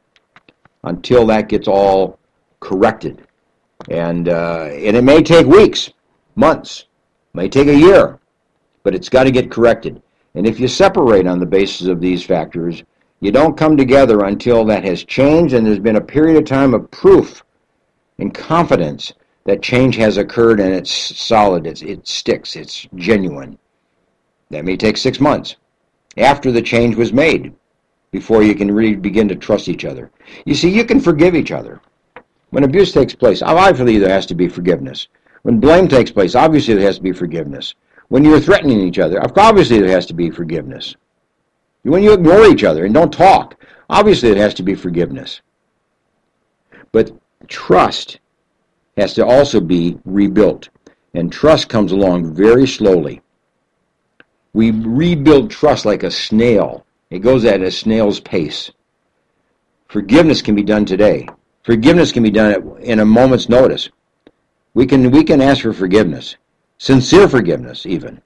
until 0.83 1.25
that 1.27 1.49
gets 1.49 1.67
all 1.67 2.19
corrected. 2.59 3.27
And 3.89 4.29
uh, 4.29 4.69
and 4.71 4.95
it 4.95 5.03
may 5.03 5.21
take 5.21 5.45
weeks 5.45 5.91
months 6.35 6.85
may 7.33 7.49
take 7.49 7.67
a 7.67 7.75
year 7.75 8.19
but 8.83 8.95
it's 8.95 9.09
got 9.09 9.23
to 9.23 9.31
get 9.31 9.51
corrected. 9.51 10.01
And 10.35 10.47
if 10.47 10.59
you 10.59 10.67
separate 10.67 11.27
on 11.27 11.39
the 11.39 11.45
basis 11.45 11.87
of 11.87 11.99
these 11.99 12.23
factors, 12.23 12.83
you 13.19 13.31
don't 13.31 13.57
come 13.57 13.75
together 13.75 14.25
until 14.25 14.63
that 14.65 14.83
has 14.83 15.03
changed 15.03 15.53
and 15.53 15.65
there's 15.65 15.79
been 15.79 15.97
a 15.97 16.01
period 16.01 16.37
of 16.37 16.45
time 16.45 16.73
of 16.73 16.89
proof 16.91 17.43
and 18.17 18.33
confidence 18.33 19.13
that 19.45 19.61
change 19.61 19.95
has 19.95 20.17
occurred 20.17 20.59
and 20.59 20.73
it's 20.73 20.91
solid, 20.91 21.65
it's, 21.65 21.81
it 21.81 22.07
sticks, 22.07 22.55
it's 22.55 22.87
genuine. 22.95 23.57
That 24.49 24.65
may 24.65 24.77
take 24.77 24.97
six 24.97 25.19
months 25.19 25.55
after 26.17 26.51
the 26.51 26.61
change 26.61 26.95
was 26.95 27.13
made 27.13 27.53
before 28.11 28.43
you 28.43 28.55
can 28.55 28.71
really 28.71 28.95
begin 28.95 29.27
to 29.29 29.35
trust 29.35 29.69
each 29.69 29.85
other. 29.85 30.11
You 30.45 30.55
see, 30.55 30.69
you 30.69 30.83
can 30.83 30.99
forgive 30.99 31.35
each 31.35 31.51
other. 31.51 31.81
When 32.49 32.63
abuse 32.63 32.91
takes 32.91 33.13
place, 33.13 33.41
obviously 33.41 33.99
there 33.99 34.09
has 34.09 34.25
to 34.27 34.35
be 34.35 34.47
forgiveness. 34.47 35.07
When 35.43 35.59
blame 35.59 35.87
takes 35.87 36.11
place, 36.11 36.35
obviously 36.35 36.73
there 36.73 36.85
has 36.85 36.97
to 36.97 37.03
be 37.03 37.11
forgiveness. 37.11 37.75
When 38.07 38.25
you're 38.25 38.39
threatening 38.39 38.79
each 38.79 38.99
other, 38.99 39.21
obviously 39.21 39.79
there 39.79 39.91
has 39.91 40.07
to 40.07 40.15
be 40.15 40.31
forgiveness. 40.31 40.95
When 41.83 42.03
you 42.03 42.13
ignore 42.13 42.45
each 42.45 42.63
other 42.63 42.85
and 42.85 42.93
don't 42.93 43.13
talk, 43.13 43.55
obviously 43.89 44.33
there 44.33 44.43
has 44.43 44.55
to 44.55 44.63
be 44.63 44.75
forgiveness. 44.75 45.41
But 46.91 47.11
trust 47.47 48.19
has 48.97 49.13
to 49.15 49.25
also 49.25 49.59
be 49.59 49.97
rebuilt. 50.05 50.69
And 51.13 51.31
trust 51.31 51.69
comes 51.69 51.91
along 51.91 52.35
very 52.35 52.67
slowly. 52.67 53.21
We 54.53 54.71
rebuild 54.71 55.51
trust 55.51 55.85
like 55.85 56.03
a 56.03 56.11
snail. 56.11 56.85
It 57.09 57.19
goes 57.19 57.45
at 57.45 57.61
a 57.61 57.71
snail's 57.71 58.19
pace. 58.19 58.71
Forgiveness 59.87 60.41
can 60.41 60.55
be 60.55 60.63
done 60.63 60.85
today. 60.85 61.27
Forgiveness 61.63 62.11
can 62.11 62.23
be 62.23 62.31
done 62.31 62.77
in 62.79 62.99
a 62.99 63.05
moment's 63.05 63.49
notice. 63.49 63.89
We 64.73 64.85
can, 64.85 65.11
we 65.11 65.23
can 65.23 65.41
ask 65.41 65.61
for 65.63 65.73
forgiveness 65.73 66.35
sincere 66.79 67.27
forgiveness, 67.27 67.85
even. 67.85 68.21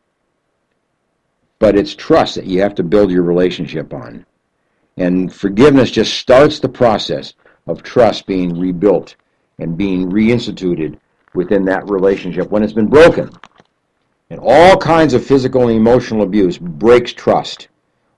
But 1.60 1.76
it's 1.76 1.95
trust 1.95 2.36
that 2.36 2.45
you 2.45 2.62
have 2.62 2.76
to 2.76 2.84
build 2.84 3.12
your 3.12 3.23
relationship 3.23 3.93
on. 3.93 4.26
And 4.95 5.34
forgiveness 5.34 5.91
just 5.91 6.13
starts 6.13 6.60
the 6.60 6.69
process 6.69 7.34
of 7.67 7.84
trust 7.84 8.28
being 8.28 8.58
rebuilt 8.58 9.15
and 9.60 9.78
being 9.78 10.10
reinstituted 10.12 10.98
within 11.34 11.66
that 11.66 11.89
relationship 11.89 12.50
when 12.50 12.63
it's 12.63 12.74
been 12.74 12.88
broken. 12.88 13.30
And 14.30 14.39
all 14.42 14.78
kinds 14.78 15.13
of 15.13 15.26
physical 15.26 15.68
and 15.68 15.78
emotional 15.78 16.24
abuse 16.24 16.58
breaks 16.58 17.13
trust. 17.13 17.68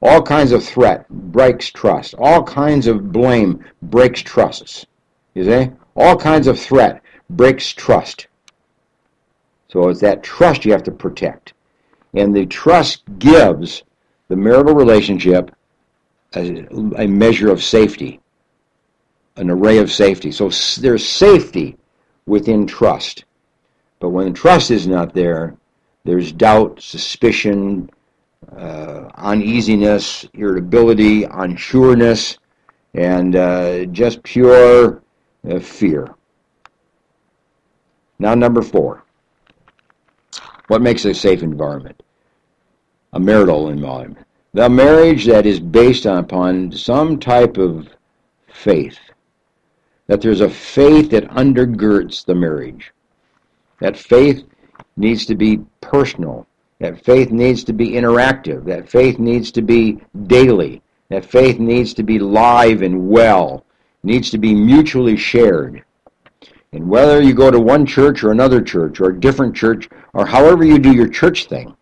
All 0.01 0.21
kinds 0.21 0.51
of 0.51 0.63
threat 0.63 1.09
breaks 1.09 1.69
trust. 1.69 2.15
All 2.17 2.43
kinds 2.43 2.87
of 2.87 3.11
blame 3.11 3.63
breaks 3.81 4.21
trusts. 4.21 4.85
You 5.33 5.43
see? 5.43 5.71
All 5.95 6.15
kinds 6.15 6.47
of 6.47 6.59
threat 6.59 7.01
breaks 7.29 7.71
trust. 7.71 8.27
So 9.67 9.89
it's 9.89 10.01
that 10.01 10.23
trust 10.23 10.63
you 10.63 10.71
have 10.71 10.83
to 10.83 10.91
protect. 10.91 11.53
And 12.13 12.33
the 12.33 12.45
trust 12.45 13.03
gives 13.19 13.83
the 14.29 14.35
marital 14.35 14.73
relationship 14.73 15.51
a, 16.35 16.65
a 16.97 17.07
measure 17.07 17.51
of 17.51 17.63
safety, 17.63 18.19
an 19.37 19.49
array 19.49 19.79
of 19.79 19.91
safety. 19.91 20.31
So 20.31 20.49
there's 20.79 21.07
safety 21.07 21.77
within 22.25 22.65
trust. 22.65 23.25
But 23.99 24.09
when 24.09 24.33
trust 24.33 24.71
is 24.71 24.87
not 24.87 25.13
there, 25.13 25.55
there's 26.03 26.31
doubt, 26.31 26.81
suspicion, 26.81 27.89
uh, 28.55 29.09
uneasiness, 29.15 30.25
irritability, 30.33 31.23
unsureness, 31.23 32.37
and 32.93 33.35
uh, 33.35 33.85
just 33.85 34.23
pure 34.23 35.01
uh, 35.49 35.59
fear. 35.59 36.13
Now, 38.19 38.35
number 38.35 38.61
four. 38.61 39.03
What 40.67 40.81
makes 40.81 41.05
a 41.05 41.13
safe 41.13 41.43
environment? 41.43 42.01
A 43.13 43.19
marital 43.19 43.69
environment. 43.69 44.25
The 44.53 44.69
marriage 44.69 45.25
that 45.25 45.45
is 45.45 45.59
based 45.59 46.05
upon 46.05 46.71
some 46.71 47.19
type 47.19 47.57
of 47.57 47.89
faith. 48.47 48.97
That 50.07 50.21
there's 50.21 50.41
a 50.41 50.49
faith 50.49 51.09
that 51.11 51.29
undergirds 51.29 52.25
the 52.25 52.35
marriage. 52.35 52.93
That 53.79 53.97
faith 53.97 54.45
needs 54.97 55.25
to 55.25 55.35
be 55.35 55.59
personal. 55.81 56.47
That 56.79 57.03
faith 57.03 57.31
needs 57.31 57.63
to 57.65 57.73
be 57.73 57.91
interactive. 57.91 58.65
That 58.65 58.89
faith 58.89 59.17
needs 59.19 59.51
to 59.51 59.61
be 59.61 59.99
daily. 60.27 60.81
That 61.09 61.25
faith 61.25 61.59
needs 61.59 61.93
to 61.95 62.03
be 62.03 62.19
live 62.19 62.81
and 62.81 63.09
well. 63.09 63.65
Needs 64.03 64.29
to 64.31 64.37
be 64.37 64.53
mutually 64.53 65.17
shared. 65.17 65.83
And 66.71 66.89
whether 66.89 67.21
you 67.21 67.33
go 67.33 67.49
to 67.49 67.59
one 67.59 67.85
church 67.85 68.23
or 68.23 68.31
another 68.31 68.61
church 68.61 68.99
or 68.99 69.09
a 69.09 69.19
different 69.19 69.55
church 69.55 69.87
or 70.13 70.25
however 70.25 70.65
you 70.65 70.77
do 70.77 70.93
your 70.93 71.07
church 71.07 71.45
thing, 71.45 71.75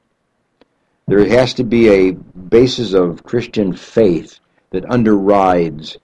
there 1.08 1.28
has 1.28 1.54
to 1.56 1.64
be 1.64 1.90
a 1.90 2.12
basis 2.12 2.94
of 2.94 3.24
Christian 3.24 3.74
faith 3.74 4.40
that 4.70 4.86
underrides 4.86 5.98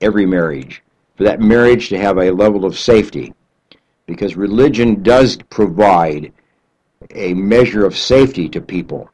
every 0.00 0.26
marriage. 0.26 0.83
For 1.16 1.22
that 1.24 1.40
marriage 1.40 1.90
to 1.90 1.98
have 1.98 2.18
a 2.18 2.32
level 2.32 2.64
of 2.64 2.76
safety. 2.76 3.32
Because 4.06 4.34
religion 4.34 5.02
does 5.02 5.38
provide 5.48 6.32
a 7.14 7.34
measure 7.34 7.86
of 7.86 7.96
safety 7.96 8.48
to 8.48 8.60
people. 8.60 9.08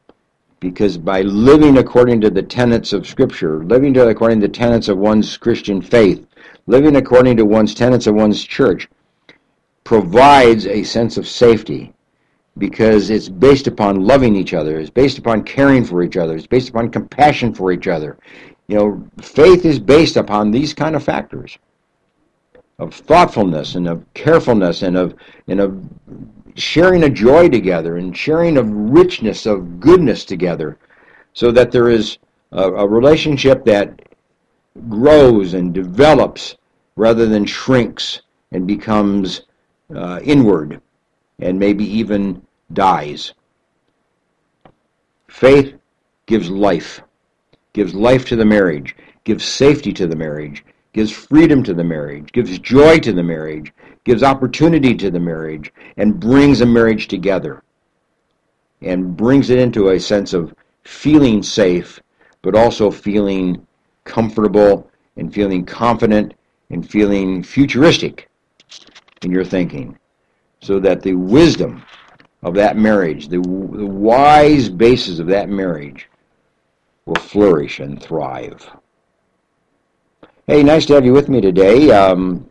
Because 0.60 0.96
by 0.96 1.22
living 1.22 1.76
according 1.76 2.22
to 2.22 2.30
the 2.30 2.42
tenets 2.42 2.94
of 2.94 3.06
Scripture, 3.06 3.64
living 3.64 3.96
according 3.96 4.40
to 4.40 4.46
the 4.46 4.52
tenets 4.52 4.88
of 4.88 4.96
one's 4.96 5.36
Christian 5.36 5.82
faith, 5.82 6.26
living 6.66 6.96
according 6.96 7.36
to 7.36 7.44
one's 7.44 7.74
tenets 7.74 8.06
of 8.06 8.14
one's 8.14 8.44
church 8.44 8.88
provides 9.84 10.66
a 10.66 10.82
sense 10.82 11.16
of 11.16 11.28
safety 11.28 11.92
because 12.58 13.10
it's 13.10 13.28
based 13.28 13.66
upon 13.66 14.04
loving 14.04 14.36
each 14.36 14.54
other, 14.54 14.78
it's 14.78 14.90
based 14.90 15.18
upon 15.18 15.42
caring 15.42 15.84
for 15.84 16.02
each 16.02 16.16
other, 16.16 16.36
it's 16.36 16.46
based 16.46 16.68
upon 16.70 16.90
compassion 16.90 17.54
for 17.54 17.72
each 17.72 17.88
other. 17.88 18.18
You 18.68 18.76
know, 18.76 19.08
faith 19.20 19.64
is 19.64 19.78
based 19.78 20.16
upon 20.16 20.50
these 20.50 20.72
kind 20.72 20.94
of 20.94 21.02
factors 21.02 21.58
of 22.80 22.94
thoughtfulness 22.94 23.74
and 23.74 23.86
of 23.86 24.02
carefulness 24.14 24.82
and 24.82 24.96
of 24.96 25.14
and 25.48 25.60
of 25.60 25.84
sharing 26.56 27.04
a 27.04 27.10
joy 27.10 27.48
together 27.48 27.96
and 27.96 28.16
sharing 28.16 28.56
of 28.56 28.68
richness 28.70 29.46
of 29.46 29.78
goodness 29.78 30.24
together 30.24 30.78
so 31.34 31.52
that 31.52 31.70
there 31.70 31.88
is 31.88 32.18
a, 32.52 32.62
a 32.62 32.86
relationship 32.86 33.64
that 33.64 34.00
grows 34.88 35.54
and 35.54 35.74
develops 35.74 36.56
rather 36.96 37.26
than 37.26 37.44
shrinks 37.44 38.22
and 38.52 38.66
becomes 38.66 39.42
uh, 39.94 40.18
inward 40.24 40.80
and 41.38 41.58
maybe 41.58 41.84
even 41.84 42.42
dies. 42.72 43.34
Faith 45.28 45.74
gives 46.26 46.50
life, 46.50 47.02
gives 47.72 47.94
life 47.94 48.24
to 48.24 48.36
the 48.36 48.44
marriage, 48.44 48.96
gives 49.24 49.44
safety 49.44 49.92
to 49.92 50.06
the 50.06 50.16
marriage, 50.16 50.64
gives 50.92 51.10
freedom 51.10 51.62
to 51.62 51.74
the 51.74 51.84
marriage, 51.84 52.32
gives 52.32 52.58
joy 52.58 52.98
to 52.98 53.12
the 53.12 53.22
marriage, 53.22 53.72
gives 54.04 54.22
opportunity 54.22 54.94
to 54.94 55.10
the 55.10 55.20
marriage, 55.20 55.72
and 55.96 56.18
brings 56.18 56.60
a 56.60 56.66
marriage 56.66 57.08
together. 57.08 57.62
And 58.82 59.16
brings 59.16 59.50
it 59.50 59.58
into 59.58 59.90
a 59.90 60.00
sense 60.00 60.32
of 60.32 60.54
feeling 60.84 61.42
safe, 61.42 62.00
but 62.42 62.56
also 62.56 62.90
feeling 62.90 63.66
comfortable 64.04 64.90
and 65.16 65.32
feeling 65.32 65.64
confident 65.64 66.34
and 66.70 66.88
feeling 66.88 67.42
futuristic 67.42 68.28
in 69.22 69.30
your 69.30 69.44
thinking. 69.44 69.98
So 70.62 70.80
that 70.80 71.02
the 71.02 71.14
wisdom 71.14 71.82
of 72.42 72.54
that 72.54 72.76
marriage, 72.76 73.28
the, 73.28 73.38
the 73.38 73.86
wise 73.86 74.68
basis 74.68 75.18
of 75.18 75.26
that 75.28 75.48
marriage, 75.48 76.08
will 77.04 77.14
flourish 77.16 77.80
and 77.80 78.02
thrive. 78.02 78.68
Hey, 80.46 80.62
nice 80.62 80.86
to 80.86 80.94
have 80.94 81.04
you 81.04 81.12
with 81.12 81.28
me 81.28 81.40
today. 81.40 81.90
Um, 81.90 82.48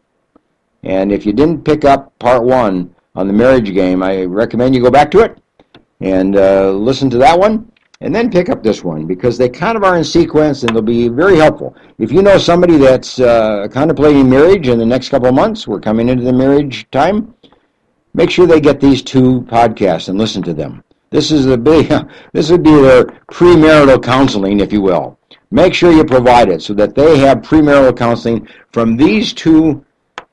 and 0.84 1.12
if 1.12 1.26
you 1.26 1.34
didn't 1.34 1.64
pick 1.64 1.86
up 1.86 2.18
part 2.20 2.44
one 2.44 2.96
on 3.16 3.28
the 3.28 3.34
marriage 3.34 3.74
game, 3.74 4.02
I 4.02 4.24
recommend 4.24 4.76
you 4.76 4.82
go 4.82 4.92
back 4.92 5.12
to 5.12 5.20
it 5.20 5.38
and 6.00 6.36
uh, 6.36 6.72
listen 6.72 7.10
to 7.10 7.18
that 7.18 7.38
one, 7.38 7.70
and 8.00 8.16
then 8.16 8.32
pick 8.32 8.48
up 8.48 8.64
this 8.64 8.84
one 8.84 9.06
because 9.06 9.38
they 9.38 9.50
kind 9.50 9.76
of 9.76 9.84
are 9.84 9.98
in 9.98 10.04
sequence 10.04 10.64
and 10.64 10.74
they'll 10.74 10.82
be 10.82 11.10
very 11.10 11.36
helpful. 11.36 11.76
If 11.98 12.12
you 12.12 12.22
know 12.22 12.38
somebody 12.38 12.78
that's 12.78 13.20
uh, 13.20 13.68
contemplating 13.70 14.30
marriage 14.30 14.70
in 14.70 14.80
the 14.80 14.86
next 14.86 15.10
couple 15.10 15.28
of 15.28 15.36
months, 15.36 15.68
we're 15.68 15.82
coming 15.82 16.08
into 16.08 16.24
the 16.24 16.32
marriage 16.32 16.90
time 16.92 17.34
make 18.14 18.30
sure 18.30 18.48
they 18.48 18.62
get 18.62 18.80
these 18.80 19.02
two 19.02 19.42
podcasts 19.44 20.10
and 20.10 20.18
listen 20.18 20.42
to 20.44 20.54
them. 20.54 20.84
This 21.10 21.32
is 21.32 21.46
the 21.46 21.58
big, 21.58 21.92
this 22.34 22.50
would 22.52 22.64
be 22.64 22.72
their 22.72 23.04
premarital 23.32 24.04
counseling, 24.04 24.60
if 24.60 24.72
you 24.72 24.82
will. 24.82 25.19
Make 25.52 25.74
sure 25.74 25.92
you 25.92 26.04
provide 26.04 26.50
it 26.50 26.62
so 26.62 26.74
that 26.76 26.96
they 26.96 27.18
have 27.20 27.40
premarital 27.40 27.98
counseling 27.98 28.48
from 28.72 28.98
these 28.98 29.34
two 29.34 29.84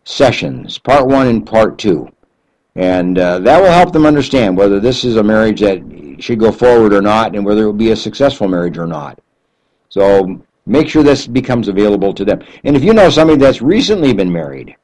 sessions, 0.05 0.79
part 0.79 1.07
one 1.07 1.27
and 1.29 1.47
part 1.47 1.79
two. 1.79 2.09
And 2.75 3.19
uh, 3.19 3.39
that 3.39 3.61
will 3.61 3.71
help 3.71 3.93
them 3.93 4.05
understand 4.05 4.57
whether 4.57 4.79
this 4.79 5.05
is 5.05 5.17
a 5.17 5.23
marriage 5.23 5.61
that 5.61 5.83
should 6.19 6.39
go 6.39 6.53
forward 6.53 6.93
or 6.93 7.01
not 7.01 7.35
and 7.35 7.45
whether 7.45 7.63
it 7.63 7.67
will 7.67 7.73
be 7.73 7.93
a 7.93 7.97
successful 7.97 8.49
marriage 8.49 8.77
or 8.77 8.87
not. 8.87 9.19
So 9.89 10.43
make 10.67 10.89
sure 10.89 11.03
this 11.03 11.27
becomes 11.27 11.69
available 11.69 12.13
to 12.13 12.25
them. 12.25 12.43
And 12.65 12.77
if 12.77 12.85
you 12.85 12.93
know 12.93 13.09
somebody 13.09 13.39
that's 13.39 13.63
recently 13.63 14.13
been 14.13 14.31
married, 14.31 14.77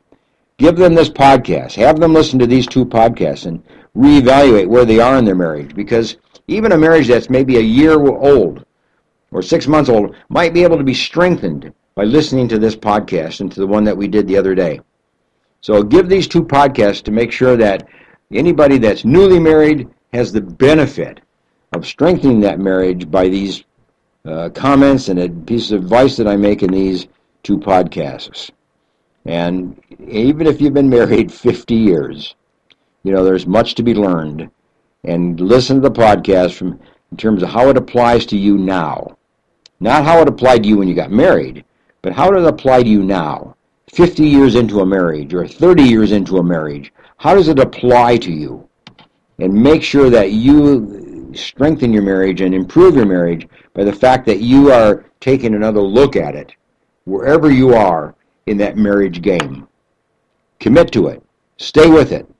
Give 0.63 0.77
them 0.77 0.95
this 0.95 1.09
podcast. 1.09 1.75
Have 1.75 1.99
them 1.99 2.15
listen 2.15 2.39
to 2.39 2.47
these 2.47 2.69
two 2.69 2.85
podcasts 2.85 3.47
and 3.47 3.63
reevaluate 3.97 4.69
where 4.69 4.85
they 4.85 5.01
are 5.01 5.17
in 5.17 5.25
their 5.25 5.35
marriage. 5.35 5.75
Because 5.75 6.19
even 6.47 6.71
a 6.71 6.79
marriage 6.79 7.09
that's 7.09 7.29
maybe 7.29 7.57
a 7.57 7.61
year 7.61 7.99
old 7.99 8.65
or 9.33 9.43
six 9.43 9.67
months 9.67 9.91
old 9.91 10.15
might 10.29 10.55
be 10.55 10.63
able 10.63 10.79
to 10.79 10.85
be 10.85 10.95
strengthened 10.95 11.73
by 11.95 12.05
listening 12.05 12.49
to 12.49 12.59
this 12.59 12.77
podcast 12.77 13.41
and 13.41 13.51
to 13.53 13.61
the 13.61 13.67
one 13.67 13.85
that 13.85 13.97
we 13.97 14.09
did 14.09 14.27
the 14.27 14.37
other 14.37 14.55
day. 14.55 14.81
So 15.61 15.83
give 15.83 16.09
these 16.09 16.27
two 16.27 16.45
podcasts 16.45 17.03
to 17.05 17.11
make 17.11 17.33
sure 17.33 17.57
that 17.57 17.87
anybody 18.33 18.79
that's 18.79 19.05
newly 19.05 19.39
married 19.39 19.89
has 20.13 20.33
the 20.33 20.41
benefit 20.41 21.21
of 21.73 21.87
strengthening 21.87 22.41
that 22.41 22.59
marriage 22.59 23.11
by 23.11 23.29
these 23.29 23.65
uh, 24.25 24.51
comments 24.51 25.09
and 25.09 25.19
a 25.19 25.29
piece 25.29 25.71
of 25.71 25.83
advice 25.83 26.17
that 26.17 26.29
I 26.29 26.37
make 26.37 26.63
in 26.63 26.71
these 26.71 27.09
two 27.43 27.59
podcasts. 27.59 28.51
And 29.25 29.81
even 30.09 30.47
if 30.47 30.61
you've 30.61 30.75
been 30.75 30.91
married 30.91 31.33
50 31.33 31.75
years, 31.75 32.35
you 33.03 33.13
know, 33.13 33.25
there's 33.25 33.47
much 33.47 33.75
to 33.77 33.83
be 33.83 33.95
learned. 33.95 34.51
And 35.05 35.41
listen 35.41 35.77
to 35.77 35.89
the 35.89 35.95
podcast 35.95 36.55
from 36.55 36.79
in 37.11 37.19
terms 37.19 37.43
of 37.43 37.51
how 37.51 37.69
it 37.69 37.77
applies 37.77 38.25
to 38.27 38.39
you 38.39 38.57
now. 38.57 39.19
Not 39.83 40.05
how 40.05 40.21
it 40.21 40.29
applied 40.29 40.63
to 40.63 40.69
you 40.69 40.77
when 40.77 40.87
you 40.87 40.95
got 40.95 41.11
married, 41.11 41.65
but 42.03 42.13
how 42.13 42.31
does 42.31 42.45
it 42.45 42.49
apply 42.49 42.85
to 42.85 42.89
you 42.89 43.03
now? 43.03 43.57
50 43.93 44.23
years 44.23 44.55
into 44.55 44.79
a 44.79 44.87
marriage 44.87 45.35
or 45.35 45.45
30 45.45 45.83
years 45.83 46.13
into 46.13 46.39
a 46.39 46.43
marriage, 46.43 46.93
how 47.17 47.35
does 47.35 47.49
it 47.49 47.59
apply 47.59 48.19
to 48.19 48.31
you? 48.31 48.69
And 49.41 49.53
make 49.53 49.83
sure 49.83 50.09
that 50.09 50.31
you 50.31 51.33
strengthen 51.35 51.93
your 51.93 52.05
marriage 52.05 52.43
and 52.43 52.55
improve 52.55 52.95
your 52.95 53.07
marriage 53.07 53.49
by 53.75 53.83
the 53.83 53.93
fact 53.93 54.25
that 54.27 54.39
you 54.39 54.71
are 54.71 55.05
taking 55.19 55.57
another 55.57 55.81
look 55.81 56.15
at 56.15 56.37
it 56.37 56.55
wherever 57.03 57.51
you 57.51 57.75
are 57.75 58.15
in 58.47 58.57
that 58.59 58.77
marriage 58.77 59.21
game. 59.21 59.67
Commit 60.61 60.93
to 60.93 61.09
it. 61.09 61.25
Stay 61.57 61.89
with 61.89 62.13
it. 62.13 62.33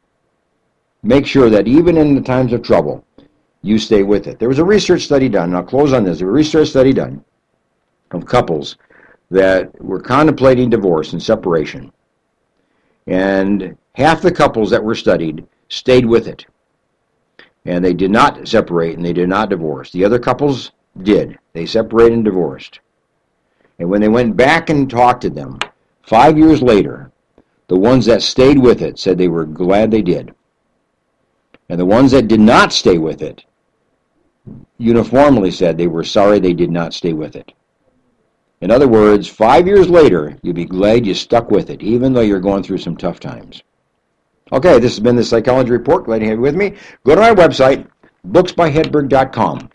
Make 1.03 1.27
sure 1.27 1.51
that 1.51 1.67
even 1.67 1.97
in 1.97 2.15
the 2.15 2.21
times 2.21 2.53
of 2.53 2.63
trouble, 2.63 3.05
you 3.63 3.81
stay 3.81 4.05
with 4.05 4.29
it. 4.29 4.39
There 4.39 4.49
was 4.49 4.61
a 4.61 4.65
research 4.65 5.03
study 5.03 5.29
done, 5.29 5.49
and 5.49 5.57
I'll 5.57 5.65
close 5.65 5.93
on 5.93 6.05
this. 6.05 6.19
There 6.19 6.29
was 6.29 6.35
a 6.35 6.37
research 6.37 6.69
study 6.69 6.93
done 6.93 7.25
of 8.13 8.27
couples 8.27 8.77
that 9.31 9.71
were 9.83 10.01
contemplating 10.01 10.71
divorce 10.71 11.13
and 11.13 11.23
separation. 11.23 11.93
And 13.07 13.77
half 13.95 14.23
the 14.23 14.33
couples 14.33 14.71
that 14.71 14.85
were 14.85 14.95
studied 14.95 15.47
stayed 15.69 16.07
with 16.07 16.29
it. 16.29 16.47
And 17.65 17.85
they 17.85 17.95
did 17.95 18.11
not 18.11 18.47
separate 18.47 18.97
and 18.97 19.05
they 19.05 19.13
did 19.13 19.29
not 19.29 19.49
divorce. 19.51 19.91
The 19.91 20.05
other 20.05 20.19
couples 20.19 20.73
did. 21.03 21.39
They 21.53 21.67
separated 21.67 22.15
and 22.15 22.25
divorced. 22.25 22.81
And 23.79 23.89
when 23.89 24.01
they 24.01 24.09
went 24.09 24.37
back 24.37 24.71
and 24.71 24.89
talked 24.89 25.23
to 25.23 25.31
them, 25.31 25.59
Five 26.03 26.37
years 26.37 26.63
later, 26.63 27.11
the 27.69 27.79
ones 27.79 28.07
that 28.07 28.23
stayed 28.23 28.59
with 28.59 28.83
it 28.83 28.99
said 28.99 29.17
they 29.17 29.29
were 29.29 29.47
glad 29.47 29.91
they 29.91 30.03
did. 30.03 30.35
And 31.69 31.81
the 31.81 31.87
ones 31.87 32.11
that 32.11 32.29
did 32.29 32.41
not 32.41 32.73
stay 32.73 32.99
with 32.99 33.23
it 33.23 33.45
uniformly 34.77 35.53
said 35.53 35.79
they 35.79 35.87
were 35.87 36.03
sorry 36.03 36.41
they 36.41 36.53
did 36.53 36.71
not 36.71 36.93
stay 36.93 37.13
with 37.13 37.37
it. 37.37 37.53
In 38.63 38.71
other 38.71 38.87
words, 38.87 39.27
five 39.29 39.67
years 39.67 39.91
later, 39.91 40.39
you'll 40.43 40.55
be 40.55 40.65
glad 40.65 41.05
you 41.05 41.15
stuck 41.15 41.51
with 41.51 41.69
it, 41.69 41.83
even 41.83 42.13
though 42.13 42.21
you're 42.21 42.39
going 42.39 42.63
through 42.63 42.79
some 42.79 42.97
tough 42.97 43.19
times. 43.19 43.65
Okay, 44.53 44.79
this 44.79 44.93
has 44.93 45.01
been 45.01 45.17
the 45.17 45.25
Psychology 45.25 45.73
Report. 45.73 46.05
Glad 46.05 46.23
you 46.23 46.41
with 46.41 46.55
me. 46.55 46.77
Go 47.05 47.17
to 47.17 47.21
my 47.21 47.35
website, 47.35 47.89
booksbyhedberg.com, 48.29 49.69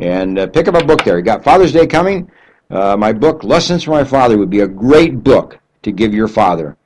and 0.00 0.36
uh, 0.36 0.48
pick 0.48 0.66
up 0.66 0.74
a 0.74 0.84
book 0.84 1.04
there. 1.04 1.18
You 1.18 1.22
got 1.22 1.44
Father's 1.44 1.72
Day 1.72 1.86
coming. 1.86 2.28
Uh, 2.70 2.96
my 2.96 3.12
book, 3.12 3.44
Lessons 3.44 3.84
from 3.84 3.94
My 3.94 4.02
Father, 4.02 4.36
would 4.36 4.50
be 4.50 4.60
a 4.60 4.68
great 4.68 5.22
book 5.22 5.56
to 5.82 5.92
give 5.92 6.12
your 6.12 6.28
father 6.28 6.76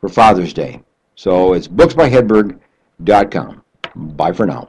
for 0.00 0.08
Father's 0.08 0.52
Day. 0.52 0.80
So 1.16 1.54
it's 1.54 1.66
booksbyhedberg.com. 1.66 3.64
Bye 3.96 4.32
for 4.32 4.46
now. 4.46 4.68